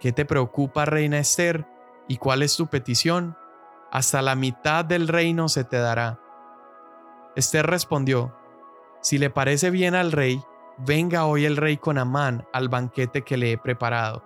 ¿Qué 0.00 0.12
te 0.12 0.24
preocupa, 0.24 0.84
reina 0.84 1.18
Esther? 1.18 1.66
¿Y 2.08 2.18
cuál 2.18 2.42
es 2.42 2.56
tu 2.56 2.66
petición? 2.66 3.36
Hasta 3.90 4.20
la 4.22 4.34
mitad 4.34 4.84
del 4.84 5.08
reino 5.08 5.48
se 5.48 5.64
te 5.64 5.78
dará. 5.78 6.20
Esther 7.34 7.66
respondió, 7.66 8.36
Si 9.00 9.18
le 9.18 9.30
parece 9.30 9.70
bien 9.70 9.94
al 9.94 10.12
rey, 10.12 10.42
venga 10.78 11.24
hoy 11.24 11.44
el 11.44 11.56
rey 11.56 11.76
con 11.76 11.98
Amán 11.98 12.46
al 12.52 12.68
banquete 12.68 13.22
que 13.22 13.36
le 13.36 13.52
he 13.52 13.58
preparado. 13.58 14.24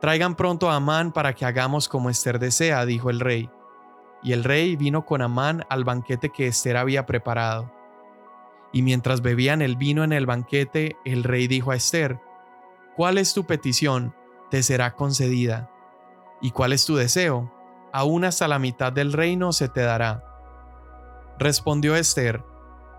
Traigan 0.00 0.34
pronto 0.34 0.70
a 0.70 0.76
Amán 0.76 1.12
para 1.12 1.34
que 1.34 1.44
hagamos 1.44 1.88
como 1.88 2.10
Esther 2.10 2.38
desea, 2.38 2.84
dijo 2.86 3.10
el 3.10 3.20
rey. 3.20 3.50
Y 4.22 4.32
el 4.32 4.44
rey 4.44 4.76
vino 4.76 5.04
con 5.04 5.22
Amán 5.22 5.64
al 5.68 5.84
banquete 5.84 6.30
que 6.30 6.46
Esther 6.46 6.76
había 6.76 7.06
preparado. 7.06 7.70
Y 8.72 8.82
mientras 8.82 9.20
bebían 9.22 9.62
el 9.62 9.76
vino 9.76 10.04
en 10.04 10.12
el 10.12 10.26
banquete, 10.26 10.96
el 11.04 11.24
rey 11.24 11.48
dijo 11.48 11.72
a 11.72 11.76
Esther, 11.76 12.20
¿Cuál 12.96 13.18
es 13.18 13.34
tu 13.34 13.44
petición? 13.44 14.14
Te 14.50 14.62
será 14.62 14.94
concedida. 14.94 15.70
¿Y 16.40 16.50
cuál 16.50 16.72
es 16.72 16.84
tu 16.84 16.96
deseo? 16.96 17.52
Aún 17.92 18.24
hasta 18.24 18.46
la 18.48 18.58
mitad 18.58 18.92
del 18.92 19.12
reino 19.12 19.52
se 19.52 19.68
te 19.68 19.80
dará. 19.80 20.24
Respondió 21.38 21.96
Esther, 21.96 22.44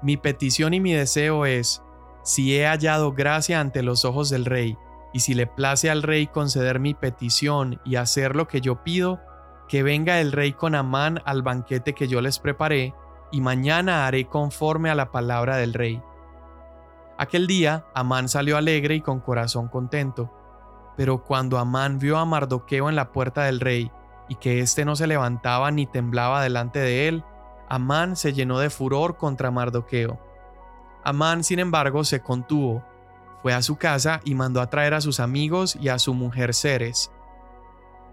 Mi 0.01 0.17
petición 0.17 0.73
y 0.73 0.79
mi 0.79 0.93
deseo 0.93 1.45
es, 1.45 1.83
si 2.23 2.55
he 2.57 2.65
hallado 2.65 3.13
gracia 3.13 3.59
ante 3.59 3.83
los 3.83 4.05
ojos 4.05 4.29
del 4.29 4.45
rey, 4.45 4.77
y 5.13 5.19
si 5.19 5.33
le 5.33 5.47
place 5.47 5.89
al 5.89 6.03
rey 6.03 6.27
conceder 6.27 6.79
mi 6.79 6.93
petición 6.93 7.79
y 7.83 7.95
hacer 7.95 8.35
lo 8.35 8.47
que 8.47 8.61
yo 8.61 8.83
pido, 8.83 9.19
que 9.67 9.83
venga 9.83 10.19
el 10.19 10.31
rey 10.31 10.53
con 10.53 10.75
Amán 10.75 11.21
al 11.25 11.43
banquete 11.43 11.93
que 11.93 12.07
yo 12.07 12.21
les 12.21 12.39
preparé, 12.39 12.93
y 13.31 13.41
mañana 13.41 14.05
haré 14.05 14.27
conforme 14.27 14.89
a 14.89 14.95
la 14.95 15.11
palabra 15.11 15.57
del 15.57 15.73
rey. 15.73 16.01
Aquel 17.17 17.47
día 17.47 17.85
Amán 17.93 18.29
salió 18.29 18.57
alegre 18.57 18.95
y 18.95 19.01
con 19.01 19.19
corazón 19.19 19.67
contento. 19.67 20.31
Pero 20.97 21.23
cuando 21.23 21.57
Amán 21.57 21.99
vio 21.99 22.17
a 22.17 22.25
Mardoqueo 22.25 22.89
en 22.89 22.95
la 22.95 23.11
puerta 23.11 23.43
del 23.43 23.59
rey, 23.59 23.91
y 24.27 24.35
que 24.35 24.59
éste 24.59 24.85
no 24.85 24.95
se 24.95 25.07
levantaba 25.07 25.71
ni 25.71 25.85
temblaba 25.85 26.41
delante 26.41 26.79
de 26.79 27.07
él, 27.07 27.23
Amán 27.69 28.15
se 28.15 28.33
llenó 28.33 28.59
de 28.59 28.69
furor 28.69 29.17
contra 29.17 29.51
Mardoqueo. 29.51 30.19
Amán, 31.03 31.43
sin 31.43 31.59
embargo, 31.59 32.03
se 32.03 32.21
contuvo, 32.21 32.83
fue 33.41 33.53
a 33.53 33.61
su 33.61 33.77
casa 33.77 34.21
y 34.23 34.35
mandó 34.35 34.61
a 34.61 34.69
traer 34.69 34.93
a 34.93 35.01
sus 35.01 35.19
amigos 35.19 35.75
y 35.79 35.89
a 35.89 35.97
su 35.97 36.13
mujer 36.13 36.53
Ceres, 36.53 37.11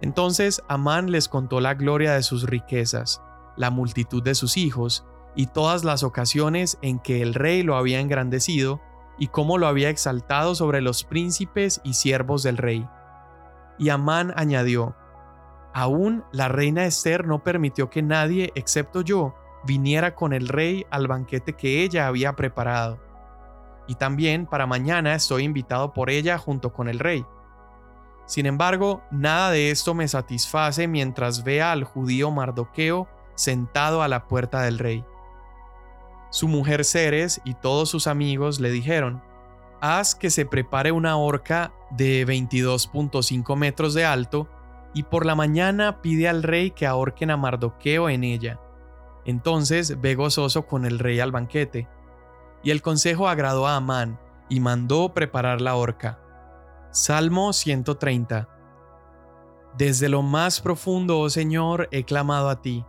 entonces 0.00 0.62
Amán 0.68 1.10
les 1.10 1.28
contó 1.28 1.60
la 1.60 1.74
gloria 1.74 2.14
de 2.14 2.22
sus 2.22 2.44
riquezas, 2.44 3.20
la 3.58 3.70
multitud 3.70 4.22
de 4.22 4.34
sus 4.34 4.56
hijos, 4.56 5.04
y 5.36 5.46
todas 5.46 5.84
las 5.84 6.02
ocasiones 6.02 6.78
en 6.80 6.98
que 6.98 7.20
el 7.20 7.34
rey 7.34 7.62
lo 7.62 7.76
había 7.76 8.00
engrandecido, 8.00 8.80
y 9.18 9.28
cómo 9.28 9.58
lo 9.58 9.66
había 9.66 9.90
exaltado 9.90 10.54
sobre 10.54 10.80
los 10.80 11.04
príncipes 11.04 11.80
y 11.84 11.94
siervos 11.94 12.42
del 12.42 12.56
rey. 12.56 12.88
Y 13.78 13.90
Amán 13.90 14.32
añadió, 14.36 14.96
Aún 15.74 16.24
la 16.32 16.48
reina 16.48 16.86
Esther 16.86 17.26
no 17.26 17.42
permitió 17.42 17.90
que 17.90 18.02
nadie, 18.02 18.52
excepto 18.54 19.02
yo, 19.02 19.34
viniera 19.64 20.14
con 20.14 20.32
el 20.32 20.48
rey 20.48 20.86
al 20.90 21.08
banquete 21.08 21.52
que 21.52 21.82
ella 21.82 22.06
había 22.06 22.34
preparado. 22.34 22.98
Y 23.86 23.94
también 23.94 24.46
para 24.46 24.66
mañana 24.66 25.14
estoy 25.14 25.44
invitado 25.44 25.92
por 25.92 26.10
ella 26.10 26.38
junto 26.38 26.72
con 26.72 26.88
el 26.88 26.98
rey. 26.98 27.24
Sin 28.26 28.46
embargo, 28.46 29.02
nada 29.10 29.50
de 29.50 29.70
esto 29.70 29.94
me 29.94 30.06
satisface 30.06 30.86
mientras 30.86 31.44
vea 31.44 31.72
al 31.72 31.84
judío 31.84 32.30
Mardoqueo 32.30 33.08
sentado 33.38 34.02
a 34.02 34.08
la 34.08 34.26
puerta 34.26 34.62
del 34.62 34.78
rey. 34.78 35.04
Su 36.30 36.48
mujer 36.48 36.84
Ceres 36.84 37.40
y 37.44 37.54
todos 37.54 37.88
sus 37.88 38.06
amigos 38.06 38.60
le 38.60 38.70
dijeron, 38.70 39.22
Haz 39.80 40.14
que 40.14 40.30
se 40.30 40.44
prepare 40.44 40.92
una 40.92 41.16
horca 41.16 41.72
de 41.90 42.26
22.5 42.26 43.56
metros 43.56 43.94
de 43.94 44.04
alto, 44.04 44.48
y 44.92 45.04
por 45.04 45.24
la 45.24 45.34
mañana 45.34 46.02
pide 46.02 46.28
al 46.28 46.42
rey 46.42 46.72
que 46.72 46.86
ahorquen 46.86 47.30
a 47.30 47.36
Mardoqueo 47.36 48.08
en 48.08 48.24
ella. 48.24 48.60
Entonces 49.24 50.00
ve 50.00 50.16
gozoso 50.16 50.66
con 50.66 50.84
el 50.84 50.98
rey 50.98 51.20
al 51.20 51.30
banquete. 51.30 51.88
Y 52.64 52.72
el 52.72 52.82
consejo 52.82 53.28
agradó 53.28 53.68
a 53.68 53.76
Amán, 53.76 54.18
y 54.48 54.60
mandó 54.60 55.12
preparar 55.14 55.60
la 55.60 55.76
horca. 55.76 56.18
Salmo 56.90 57.52
130 57.52 58.48
Desde 59.76 60.08
lo 60.08 60.22
más 60.22 60.60
profundo, 60.60 61.20
oh 61.20 61.30
Señor, 61.30 61.88
he 61.92 62.04
clamado 62.04 62.48
a 62.48 62.62
ti. 62.62 62.84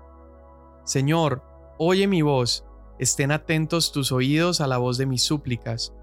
Señor, 0.89 1.43
oye 1.77 2.07
mi 2.07 2.23
voz, 2.23 2.65
estén 2.97 3.29
atentos 3.29 3.91
tus 3.91 4.11
oídos 4.11 4.59
a 4.59 4.65
la 4.65 4.79
voz 4.79 4.97
de 4.97 5.05
mis 5.05 5.21
súplicas. 5.21 5.93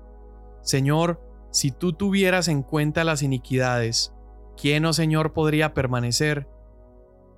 Señor, 0.62 1.20
si 1.50 1.72
tú 1.72 1.92
tuvieras 1.92 2.46
en 2.46 2.62
cuenta 2.62 3.02
las 3.02 3.24
iniquidades, 3.24 4.14
¿quién, 4.56 4.84
oh 4.84 4.92
Señor, 4.92 5.32
podría 5.32 5.74
permanecer? 5.74 6.48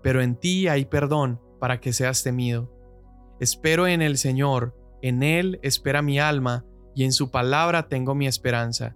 Pero 0.03 0.21
en 0.21 0.37
ti 0.37 0.69
hay 0.69 0.85
perdón 0.85 1.41
para 1.59 1.81
que 1.81 1.95
seas 1.95 2.23
temido. 2.23 2.71
Espero 3.41 3.87
en 3.87 4.03
el 4.03 4.19
Señor, 4.19 4.77
en 5.01 5.23
Él 5.23 5.59
espera 5.63 6.03
mi 6.03 6.21
alma, 6.21 6.67
y 6.95 7.05
en 7.05 7.13
su 7.13 7.31
palabra 7.31 7.89
tengo 7.89 8.15
mi 8.15 8.27
esperanza. 8.27 8.95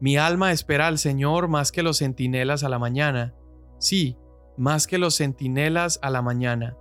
Mi 0.00 0.16
alma 0.16 0.52
espera 0.52 0.86
al 0.86 0.96
Señor 0.96 1.48
más 1.48 1.70
que 1.70 1.82
los 1.82 1.98
centinelas 1.98 2.64
a 2.64 2.70
la 2.70 2.78
mañana. 2.78 3.34
Sí, 3.78 4.16
más 4.56 4.86
que 4.86 4.96
los 4.96 5.18
centinelas 5.18 5.98
a 6.00 6.08
la 6.08 6.22
mañana. 6.22 6.78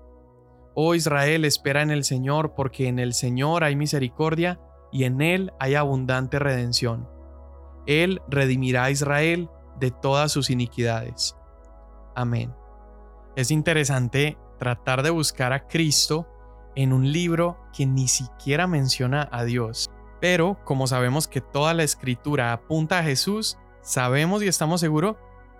Oh 0.80 0.94
Israel, 0.94 1.44
espera 1.44 1.82
en 1.82 1.90
el 1.90 2.04
Señor, 2.04 2.54
porque 2.54 2.88
en 2.88 3.00
el 3.00 3.16
Señor 3.16 3.64
hay 3.64 3.76
misericordia 3.76 4.60
y 4.92 5.06
en 5.06 5.22
Él 5.22 5.52
hay 5.60 5.74
abundante 5.74 6.38
redención. 6.38 7.10
Él 7.88 8.22
redimirá 8.30 8.84
a 8.84 8.92
Israel 8.92 9.50
de 9.80 9.90
todas 9.90 10.32
sus 10.32 10.52
iniquidades. 10.52 11.36
Amén. 12.16 12.54
Es 13.36 13.50
interesante 13.50 14.38
tratar 14.60 15.02
de 15.02 15.10
buscar 15.10 15.52
a 15.52 15.68
Cristo 15.68 16.28
en 16.76 16.94
un 16.94 17.12
libro 17.12 17.58
que 17.76 17.88
ni 17.88 18.08
siquiera 18.08 18.68
menciona 18.68 19.28
a 19.32 19.46
Dios. 19.46 19.90
Pero 20.22 20.60
como 20.64 20.86
sabemos 20.86 21.28
que 21.28 21.42
toda 21.42 21.74
la 21.74 21.82
escritura 21.82 22.54
apunta 22.54 23.00
a 23.00 23.04
Jesús, 23.04 23.58
sabemos 23.82 24.44
y 24.44 24.48
estamos 24.48 24.80
seguros 24.80 25.16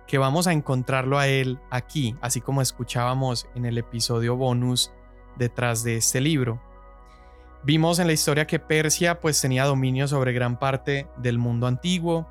que 0.06 0.18
vamos 0.18 0.46
a 0.46 0.52
encontrarlo 0.52 1.18
a 1.18 1.26
Él 1.26 1.58
aquí, 1.70 2.14
así 2.20 2.40
como 2.40 2.62
escuchábamos 2.62 3.48
en 3.56 3.64
el 3.64 3.78
episodio 3.78 4.36
bonus 4.36 4.92
detrás 5.38 5.82
de 5.84 5.96
este 5.96 6.20
libro. 6.20 6.60
Vimos 7.62 7.98
en 7.98 8.06
la 8.06 8.12
historia 8.12 8.46
que 8.46 8.58
Persia 8.58 9.20
pues 9.20 9.40
tenía 9.40 9.64
dominio 9.64 10.06
sobre 10.08 10.32
gran 10.32 10.58
parte 10.58 11.08
del 11.16 11.38
mundo 11.38 11.66
antiguo 11.66 12.28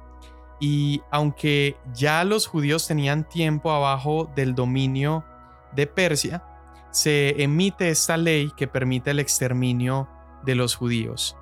y 0.59 1.01
aunque 1.11 1.75
ya 1.93 2.23
los 2.23 2.47
judíos 2.47 2.87
tenían 2.87 3.27
tiempo 3.27 3.71
abajo 3.71 4.31
del 4.35 4.55
dominio 4.55 5.25
de 5.73 5.85
Persia, 5.85 6.43
se 6.91 7.41
emite 7.43 7.89
esta 7.89 8.17
ley 8.17 8.51
que 8.55 8.67
permite 8.67 9.11
el 9.11 9.19
exterminio 9.19 10.07
de 10.43 10.55
los 10.55 10.75
judíos. 10.75 11.37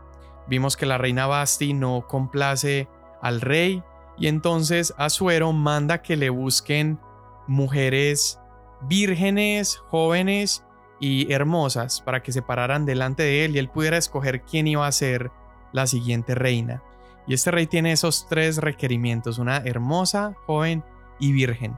Vimos 0.47 0.75
que 0.75 0.85
la 0.85 0.97
reina 0.97 1.27
Basti 1.27 1.73
no 1.73 2.05
complace 2.07 2.89
al 3.21 3.39
rey 3.39 3.83
y 4.17 4.27
entonces 4.27 4.93
Asuero 4.97 5.53
manda 5.53 6.01
que 6.01 6.17
le 6.17 6.29
busquen 6.29 6.99
mujeres 7.47 8.39
vírgenes, 8.81 9.77
jóvenes 9.77 10.64
y 10.99 11.31
hermosas 11.31 12.01
para 12.01 12.23
que 12.23 12.31
se 12.31 12.41
pararan 12.41 12.85
delante 12.85 13.23
de 13.23 13.45
él 13.45 13.55
y 13.55 13.59
él 13.59 13.69
pudiera 13.69 13.97
escoger 13.97 14.41
quién 14.41 14.67
iba 14.67 14.87
a 14.87 14.91
ser 14.91 15.31
la 15.71 15.87
siguiente 15.87 16.35
reina. 16.35 16.81
Y 17.27 17.33
este 17.33 17.51
rey 17.51 17.67
tiene 17.67 17.91
esos 17.91 18.27
tres 18.27 18.57
requerimientos, 18.57 19.39
una 19.39 19.57
hermosa, 19.57 20.35
joven 20.45 20.83
y 21.19 21.31
virgen. 21.31 21.77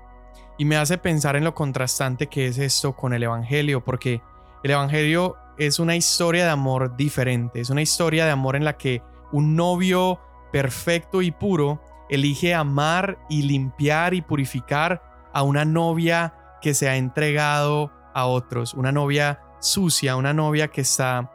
Y 0.57 0.65
me 0.65 0.77
hace 0.77 0.97
pensar 0.97 1.35
en 1.35 1.43
lo 1.43 1.55
contrastante 1.55 2.27
que 2.27 2.47
es 2.47 2.57
esto 2.57 2.95
con 2.95 3.13
el 3.13 3.23
Evangelio, 3.23 3.83
porque 3.83 4.21
el 4.63 4.71
Evangelio 4.71 5.35
es 5.57 5.79
una 5.79 5.95
historia 5.95 6.45
de 6.45 6.51
amor 6.51 6.95
diferente, 6.95 7.61
es 7.61 7.69
una 7.69 7.81
historia 7.81 8.25
de 8.25 8.31
amor 8.31 8.55
en 8.55 8.65
la 8.65 8.77
que 8.77 9.01
un 9.31 9.55
novio 9.55 10.19
perfecto 10.51 11.21
y 11.21 11.31
puro 11.31 11.81
elige 12.09 12.53
amar 12.53 13.17
y 13.29 13.43
limpiar 13.43 14.13
y 14.13 14.21
purificar 14.21 15.01
a 15.33 15.43
una 15.43 15.65
novia 15.65 16.33
que 16.61 16.73
se 16.73 16.89
ha 16.89 16.95
entregado 16.97 17.91
a 18.17 18.25
otros, 18.25 18.73
una 18.73 18.91
novia 18.91 19.43
sucia, 19.59 20.15
una 20.15 20.33
novia 20.33 20.69
que 20.69 20.81
está 20.81 21.31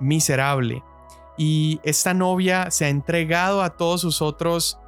miserable. 0.00 0.82
Y 1.36 1.78
esta 1.84 2.14
novia 2.14 2.70
se 2.70 2.86
ha 2.86 2.88
entregado 2.88 3.60
a 3.62 3.76
todos 3.76 4.00
sus 4.00 4.22
otros 4.22 4.78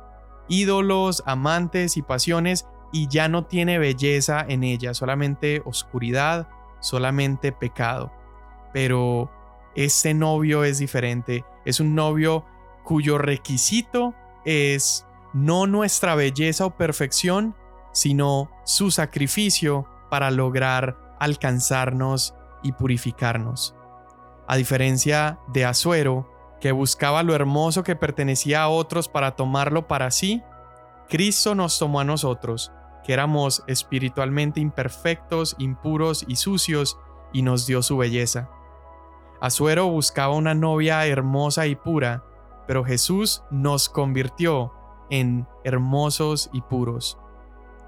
ídolos, 0.49 1.23
amantes 1.27 1.99
y 1.99 2.03
pasiones 2.03 2.67
y 2.93 3.09
ya 3.09 3.29
no 3.29 3.45
tiene 3.45 3.79
belleza 3.79 4.43
en 4.49 4.65
ella, 4.65 4.95
solamente 4.95 5.61
oscuridad, 5.67 6.49
solamente 6.81 7.53
pecado. 7.53 8.11
Pero 8.73 9.31
este 9.75 10.15
novio 10.15 10.65
es 10.65 10.79
diferente, 10.79 11.45
es 11.67 11.79
un 11.79 11.95
novio 11.95 12.47
cuyo 12.85 13.19
requisito 13.19 14.15
es 14.47 15.07
no 15.35 15.67
nuestra 15.67 16.15
belleza 16.15 16.65
o 16.65 16.77
perfección, 16.77 17.55
sino 17.93 18.51
su 18.65 18.91
sacrificio 18.91 19.87
para 20.09 20.31
lograr 20.31 21.04
alcanzarnos 21.19 22.35
y 22.63 22.73
purificarnos. 22.73 23.75
A 24.47 24.57
diferencia 24.57 25.39
de 25.49 25.65
Asuero, 25.65 26.31
que 26.61 26.73
buscaba 26.73 27.23
lo 27.23 27.35
hermoso 27.35 27.83
que 27.83 27.97
pertenecía 27.97 28.63
a 28.63 28.69
otros 28.69 29.09
para 29.09 29.37
tomarlo 29.37 29.87
para 29.87 30.11
sí, 30.11 30.43
Cristo 31.09 31.55
nos 31.55 31.79
tomó 31.79 32.01
a 32.01 32.05
nosotros, 32.05 32.73
que 33.05 33.13
éramos 33.13 33.63
espiritualmente 33.67 34.61
imperfectos, 34.61 35.57
impuros 35.59 36.25
y 36.27 36.37
sucios, 36.37 36.99
y 37.33 37.43
nos 37.43 37.67
dio 37.67 37.83
su 37.83 37.99
belleza. 37.99 38.49
Asuero 39.41 39.89
buscaba 39.89 40.35
una 40.35 40.55
novia 40.55 41.05
hermosa 41.07 41.67
y 41.67 41.75
pura, 41.75 42.25
pero 42.67 42.85
Jesús 42.85 43.43
nos 43.51 43.91
convirtió 43.91 44.73
en 45.11 45.47
hermosos 45.65 46.49
y 46.53 46.63
puros. 46.63 47.19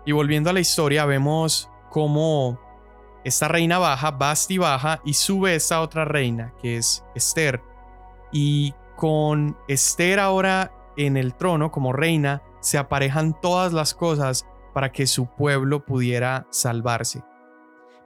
Y 0.04 0.12
volviendo 0.12 0.50
a 0.50 0.52
la 0.52 0.60
historia, 0.60 1.06
vemos 1.06 1.70
cómo 1.90 2.60
esta 3.26 3.48
reina 3.48 3.78
baja, 3.78 4.12
Basti 4.12 4.56
baja 4.56 5.00
y 5.04 5.14
sube 5.14 5.56
esta 5.56 5.80
otra 5.80 6.04
reina, 6.04 6.54
que 6.62 6.76
es 6.76 7.04
Esther. 7.16 7.60
Y 8.30 8.72
con 8.94 9.58
Esther 9.66 10.20
ahora 10.20 10.70
en 10.96 11.16
el 11.16 11.34
trono 11.34 11.72
como 11.72 11.92
reina, 11.92 12.44
se 12.60 12.78
aparejan 12.78 13.38
todas 13.40 13.72
las 13.72 13.94
cosas 13.94 14.46
para 14.72 14.92
que 14.92 15.08
su 15.08 15.26
pueblo 15.26 15.84
pudiera 15.84 16.46
salvarse. 16.50 17.24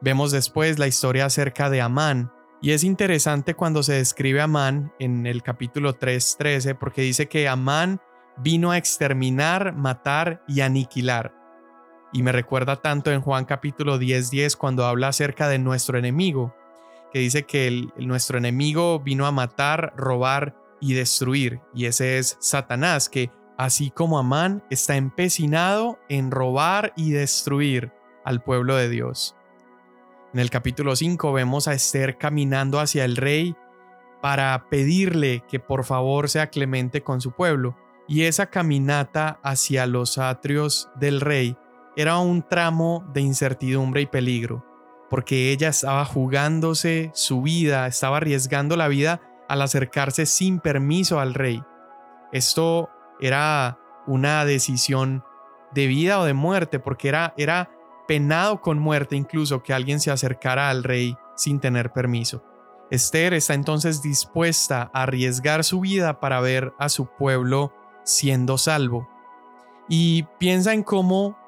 Vemos 0.01 0.33
después 0.33 0.79
la 0.79 0.87
historia 0.87 1.27
acerca 1.27 1.69
de 1.69 1.83
Amán, 1.83 2.33
y 2.63 2.71
es 2.71 2.83
interesante 2.83 3.55
cuando 3.55 3.83
se 3.83 3.93
describe 3.93 4.41
a 4.41 4.45
Amán 4.45 4.91
en 4.99 5.27
el 5.27 5.43
capítulo 5.43 5.99
3.13, 5.99 6.79
porque 6.79 7.03
dice 7.03 7.29
que 7.29 7.47
Amán 7.47 8.01
vino 8.39 8.71
a 8.71 8.79
exterminar, 8.79 9.75
matar 9.75 10.43
y 10.49 10.63
aniquilar. 10.63 11.40
Y 12.13 12.23
me 12.23 12.33
recuerda 12.33 12.77
tanto 12.77 13.13
en 13.13 13.21
Juan 13.21 13.45
capítulo 13.45 13.99
10:10 13.99 14.31
10, 14.31 14.57
cuando 14.57 14.85
habla 14.85 15.09
acerca 15.09 15.49
de 15.49 15.59
nuestro 15.59 15.99
enemigo, 15.99 16.55
que 17.13 17.21
dice 17.21 17.45
que 17.45 17.89
nuestro 17.97 18.39
enemigo 18.39 19.01
vino 19.01 19.27
a 19.27 19.33
matar, 19.33 19.93
robar 19.97 20.57
y 20.81 20.95
destruir. 20.95 21.61
Y 21.75 21.87
ese 21.87 22.19
es 22.19 22.37
Satanás, 22.41 23.09
que 23.09 23.31
así 23.57 23.91
como 23.91 24.19
Amán 24.19 24.65
está 24.71 24.97
empecinado 24.97 25.99
en 26.09 26.31
robar 26.31 26.93
y 26.97 27.13
destruir 27.13 27.93
al 28.25 28.43
pueblo 28.43 28.77
de 28.77 28.89
Dios. 28.89 29.37
En 30.33 30.41
el 30.41 30.51
capítulo 30.51 30.97
5 30.97 31.33
vemos 31.33 31.69
a 31.69 31.75
Esther 31.75 32.17
caminando 32.17 32.81
hacia 32.81 33.05
el 33.05 33.17
rey 33.17 33.57
para 34.21 34.69
pedirle 34.69 35.45
que 35.49 35.61
por 35.61 35.85
favor 35.85 36.29
sea 36.29 36.49
clemente 36.49 37.03
con 37.03 37.21
su 37.21 37.33
pueblo. 37.33 37.77
Y 38.07 38.25
esa 38.25 38.47
caminata 38.47 39.39
hacia 39.43 39.87
los 39.87 40.19
atrios 40.19 40.89
del 40.97 41.21
rey 41.21 41.57
era 41.97 42.19
un 42.19 42.43
tramo 42.43 43.05
de 43.13 43.21
incertidumbre 43.21 44.03
y 44.03 44.07
peligro, 44.07 44.65
porque 45.09 45.51
ella 45.51 45.69
estaba 45.69 46.05
jugándose 46.05 47.11
su 47.15 47.43
vida, 47.43 47.87
estaba 47.87 48.19
arriesgando 48.19 48.77
la 48.77 48.89
vida 48.89 49.21
al 49.49 49.63
acercarse 49.63 50.27
sin 50.27 50.61
permiso 50.61 51.19
al 51.19 51.35
rey. 51.35 51.63
Esto 52.33 52.89
era 53.21 53.79
una 54.07 54.45
decisión 54.45 55.25
de 55.73 55.87
vida 55.87 56.21
o 56.21 56.25
de 56.25 56.35
muerte, 56.35 56.79
porque 56.79 57.09
era, 57.09 57.35
era 57.37 57.71
penado 58.07 58.61
con 58.61 58.79
muerte 58.79 59.17
incluso 59.17 59.63
que 59.63 59.73
alguien 59.73 60.01
se 60.01 60.11
acercara 60.11 60.71
al 60.71 60.85
rey 60.85 61.17
sin 61.37 61.61
tener 61.61 61.93
permiso. 61.93 62.45
Esther 62.91 63.35
está 63.35 63.55
entonces 63.55 64.03
dispuesta 64.03 64.91
a 64.93 65.03
arriesgar 65.03 65.63
su 65.63 65.81
vida 65.81 66.19
para 66.19 66.41
ver 66.41 66.73
a 66.79 66.89
su 66.89 67.07
pueblo 67.07 67.73
siendo 68.03 68.59
salvo. 68.59 69.09
Y 69.89 70.25
piensa 70.39 70.73
en 70.73 70.83
cómo 70.83 71.39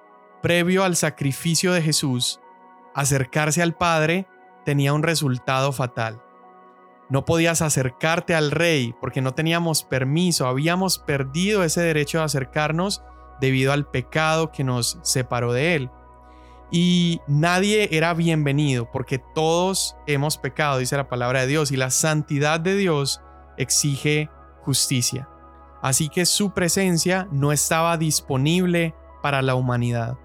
previo 0.43 0.85
al 0.85 0.97
sacrificio 0.97 1.73
de 1.73 1.81
Jesús, 1.81 2.41
acercarse 2.95 3.63
al 3.63 3.75
Padre 3.75 4.27
tenía 4.65 4.93
un 4.93 5.03
resultado 5.03 5.73
fatal. 5.73 6.23
No 7.09 7.25
podías 7.25 7.63
acercarte 7.63 8.35
al 8.35 8.51
Rey 8.51 8.95
porque 9.01 9.21
no 9.21 9.35
teníamos 9.35 9.85
permiso, 9.85 10.47
habíamos 10.47 10.99
perdido 10.99 11.63
ese 11.63 11.81
derecho 11.81 12.19
de 12.19 12.25
acercarnos 12.25 13.03
debido 13.41 13.73
al 13.73 13.87
pecado 13.87 14.51
que 14.51 14.65
nos 14.65 14.99
separó 15.03 15.53
de 15.53 15.75
Él. 15.75 15.91
Y 16.71 17.21
nadie 17.27 17.89
era 17.93 18.15
bienvenido 18.15 18.91
porque 18.91 19.19
todos 19.19 19.97
hemos 20.07 20.39
pecado, 20.39 20.79
dice 20.79 20.97
la 20.97 21.09
palabra 21.09 21.43
de 21.43 21.49
Dios, 21.49 21.71
y 21.71 21.77
la 21.77 21.91
santidad 21.91 22.61
de 22.61 22.77
Dios 22.77 23.21
exige 23.59 24.31
justicia. 24.63 25.29
Así 25.83 26.09
que 26.09 26.25
su 26.25 26.53
presencia 26.53 27.29
no 27.31 27.53
estaba 27.53 27.99
disponible 27.99 28.95
para 29.21 29.43
la 29.43 29.55
humanidad 29.55 30.17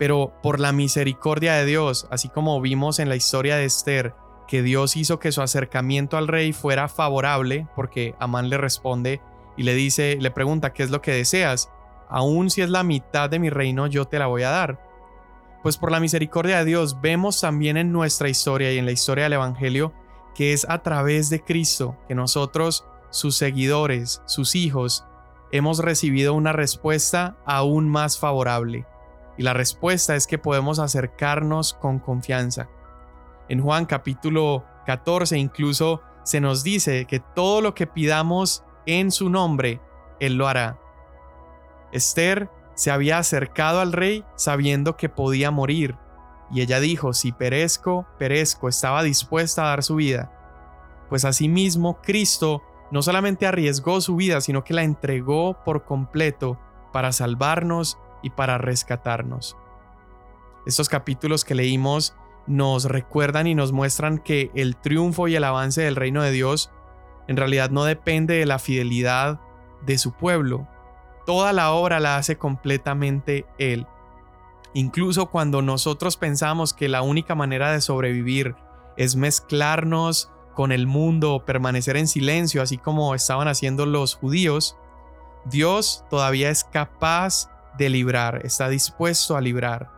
pero 0.00 0.32
por 0.42 0.60
la 0.60 0.72
misericordia 0.72 1.52
de 1.56 1.66
Dios, 1.66 2.06
así 2.10 2.30
como 2.30 2.58
vimos 2.62 3.00
en 3.00 3.10
la 3.10 3.16
historia 3.16 3.56
de 3.56 3.66
Esther, 3.66 4.14
que 4.48 4.62
Dios 4.62 4.96
hizo 4.96 5.18
que 5.18 5.30
su 5.30 5.42
acercamiento 5.42 6.16
al 6.16 6.26
rey 6.26 6.54
fuera 6.54 6.88
favorable, 6.88 7.68
porque 7.76 8.14
Amán 8.18 8.48
le 8.48 8.56
responde 8.56 9.20
y 9.58 9.64
le 9.64 9.74
dice, 9.74 10.16
le 10.18 10.30
pregunta, 10.30 10.72
¿qué 10.72 10.84
es 10.84 10.90
lo 10.90 11.02
que 11.02 11.12
deseas? 11.12 11.70
Aún 12.08 12.48
si 12.48 12.62
es 12.62 12.70
la 12.70 12.82
mitad 12.82 13.28
de 13.28 13.40
mi 13.40 13.50
reino, 13.50 13.88
yo 13.88 14.06
te 14.06 14.18
la 14.18 14.26
voy 14.26 14.42
a 14.42 14.48
dar. 14.48 14.80
Pues 15.62 15.76
por 15.76 15.92
la 15.92 16.00
misericordia 16.00 16.60
de 16.60 16.64
Dios 16.64 17.02
vemos 17.02 17.38
también 17.38 17.76
en 17.76 17.92
nuestra 17.92 18.30
historia 18.30 18.72
y 18.72 18.78
en 18.78 18.86
la 18.86 18.92
historia 18.92 19.24
del 19.24 19.34
Evangelio 19.34 19.92
que 20.34 20.54
es 20.54 20.66
a 20.70 20.78
través 20.78 21.28
de 21.28 21.44
Cristo 21.44 21.98
que 22.08 22.14
nosotros, 22.14 22.86
sus 23.10 23.36
seguidores, 23.36 24.22
sus 24.24 24.54
hijos, 24.54 25.04
hemos 25.52 25.80
recibido 25.80 26.32
una 26.32 26.54
respuesta 26.54 27.36
aún 27.44 27.86
más 27.86 28.18
favorable. 28.18 28.86
Y 29.40 29.42
la 29.42 29.54
respuesta 29.54 30.16
es 30.16 30.26
que 30.26 30.36
podemos 30.36 30.78
acercarnos 30.78 31.72
con 31.72 31.98
confianza. 31.98 32.68
En 33.48 33.62
Juan 33.62 33.86
capítulo 33.86 34.66
14 34.84 35.38
incluso 35.38 36.02
se 36.24 36.42
nos 36.42 36.62
dice 36.62 37.06
que 37.06 37.20
todo 37.20 37.62
lo 37.62 37.74
que 37.74 37.86
pidamos 37.86 38.64
en 38.84 39.10
su 39.10 39.30
nombre, 39.30 39.80
Él 40.20 40.34
lo 40.34 40.46
hará. 40.46 40.78
Esther 41.90 42.50
se 42.74 42.90
había 42.90 43.16
acercado 43.16 43.80
al 43.80 43.94
rey 43.94 44.26
sabiendo 44.36 44.98
que 44.98 45.08
podía 45.08 45.50
morir, 45.50 45.96
y 46.50 46.60
ella 46.60 46.78
dijo, 46.78 47.14
si 47.14 47.32
perezco, 47.32 48.04
perezco, 48.18 48.68
estaba 48.68 49.02
dispuesta 49.02 49.62
a 49.62 49.68
dar 49.68 49.82
su 49.82 49.94
vida. 49.94 50.30
Pues 51.08 51.24
asimismo, 51.24 51.96
Cristo 52.02 52.62
no 52.90 53.00
solamente 53.00 53.46
arriesgó 53.46 54.02
su 54.02 54.16
vida, 54.16 54.42
sino 54.42 54.64
que 54.64 54.74
la 54.74 54.82
entregó 54.82 55.56
por 55.64 55.86
completo 55.86 56.58
para 56.92 57.10
salvarnos 57.12 57.96
y 58.22 58.30
para 58.30 58.58
rescatarnos. 58.58 59.56
Estos 60.66 60.88
capítulos 60.88 61.44
que 61.44 61.54
leímos 61.54 62.14
nos 62.46 62.84
recuerdan 62.84 63.46
y 63.46 63.54
nos 63.54 63.72
muestran 63.72 64.18
que 64.18 64.50
el 64.54 64.76
triunfo 64.76 65.28
y 65.28 65.36
el 65.36 65.44
avance 65.44 65.82
del 65.82 65.96
reino 65.96 66.22
de 66.22 66.32
Dios 66.32 66.70
en 67.28 67.36
realidad 67.36 67.70
no 67.70 67.84
depende 67.84 68.34
de 68.34 68.46
la 68.46 68.58
fidelidad 68.58 69.40
de 69.86 69.98
su 69.98 70.12
pueblo. 70.12 70.66
Toda 71.26 71.52
la 71.52 71.72
obra 71.72 72.00
la 72.00 72.16
hace 72.16 72.36
completamente 72.36 73.46
Él. 73.58 73.86
Incluso 74.74 75.26
cuando 75.26 75.62
nosotros 75.62 76.16
pensamos 76.16 76.74
que 76.74 76.88
la 76.88 77.02
única 77.02 77.34
manera 77.34 77.72
de 77.72 77.80
sobrevivir 77.80 78.56
es 78.96 79.16
mezclarnos 79.16 80.30
con 80.54 80.72
el 80.72 80.86
mundo, 80.86 81.44
permanecer 81.46 81.96
en 81.96 82.08
silencio, 82.08 82.62
así 82.62 82.78
como 82.78 83.14
estaban 83.14 83.48
haciendo 83.48 83.86
los 83.86 84.14
judíos, 84.14 84.76
Dios 85.44 86.04
todavía 86.10 86.50
es 86.50 86.64
capaz 86.64 87.48
de 87.76 87.88
librar, 87.88 88.44
está 88.44 88.68
dispuesto 88.68 89.36
a 89.36 89.40
librar. 89.40 89.90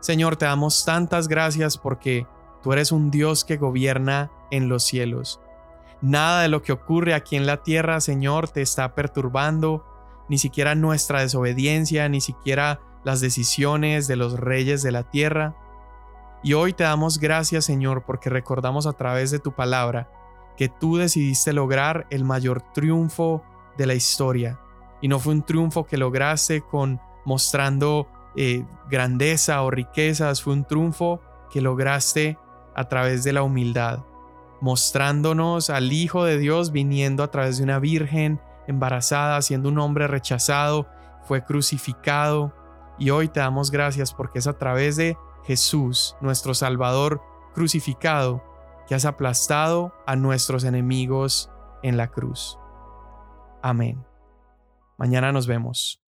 Señor, 0.00 0.36
te 0.36 0.44
damos 0.44 0.84
tantas 0.84 1.28
gracias 1.28 1.78
porque 1.78 2.26
tú 2.62 2.72
eres 2.72 2.92
un 2.92 3.10
Dios 3.10 3.44
que 3.44 3.56
gobierna 3.56 4.30
en 4.50 4.68
los 4.68 4.84
cielos. 4.84 5.40
Nada 6.00 6.42
de 6.42 6.48
lo 6.48 6.62
que 6.62 6.72
ocurre 6.72 7.14
aquí 7.14 7.36
en 7.36 7.46
la 7.46 7.62
tierra, 7.62 8.00
Señor, 8.00 8.48
te 8.48 8.60
está 8.60 8.94
perturbando, 8.94 9.86
ni 10.28 10.38
siquiera 10.38 10.74
nuestra 10.74 11.20
desobediencia, 11.20 12.08
ni 12.08 12.20
siquiera 12.20 12.80
las 13.04 13.20
decisiones 13.20 14.06
de 14.06 14.16
los 14.16 14.38
reyes 14.38 14.82
de 14.82 14.92
la 14.92 15.04
tierra. 15.04 15.56
Y 16.42 16.52
hoy 16.52 16.74
te 16.74 16.84
damos 16.84 17.18
gracias, 17.18 17.64
Señor, 17.64 18.04
porque 18.04 18.28
recordamos 18.28 18.86
a 18.86 18.92
través 18.92 19.30
de 19.30 19.38
tu 19.38 19.54
palabra 19.54 20.10
que 20.56 20.68
tú 20.68 20.96
decidiste 20.96 21.52
lograr 21.52 22.06
el 22.10 22.24
mayor 22.24 22.62
triunfo 22.72 23.42
de 23.76 23.86
la 23.86 23.94
historia. 23.94 24.60
Y 25.04 25.08
no 25.08 25.18
fue 25.18 25.34
un 25.34 25.42
triunfo 25.42 25.84
que 25.84 25.98
lograste 25.98 26.62
con 26.62 26.98
mostrando 27.26 28.08
eh, 28.36 28.64
grandeza 28.88 29.60
o 29.60 29.70
riquezas, 29.70 30.42
fue 30.42 30.54
un 30.54 30.64
triunfo 30.64 31.20
que 31.50 31.60
lograste 31.60 32.38
a 32.74 32.88
través 32.88 33.22
de 33.22 33.34
la 33.34 33.42
humildad, 33.42 34.02
mostrándonos 34.62 35.68
al 35.68 35.92
Hijo 35.92 36.24
de 36.24 36.38
Dios 36.38 36.72
viniendo 36.72 37.22
a 37.22 37.30
través 37.30 37.58
de 37.58 37.64
una 37.64 37.80
virgen 37.80 38.40
embarazada, 38.66 39.42
siendo 39.42 39.68
un 39.68 39.78
hombre 39.78 40.06
rechazado, 40.06 40.86
fue 41.24 41.44
crucificado. 41.44 42.54
Y 42.98 43.10
hoy 43.10 43.28
te 43.28 43.40
damos 43.40 43.70
gracias 43.70 44.14
porque 44.14 44.38
es 44.38 44.46
a 44.46 44.56
través 44.56 44.96
de 44.96 45.18
Jesús, 45.44 46.16
nuestro 46.22 46.54
Salvador 46.54 47.20
crucificado, 47.52 48.42
que 48.88 48.94
has 48.94 49.04
aplastado 49.04 49.92
a 50.06 50.16
nuestros 50.16 50.64
enemigos 50.64 51.50
en 51.82 51.98
la 51.98 52.06
cruz. 52.08 52.58
Amén. 53.60 54.02
Mañana 54.96 55.32
nos 55.32 55.46
vemos. 55.46 56.03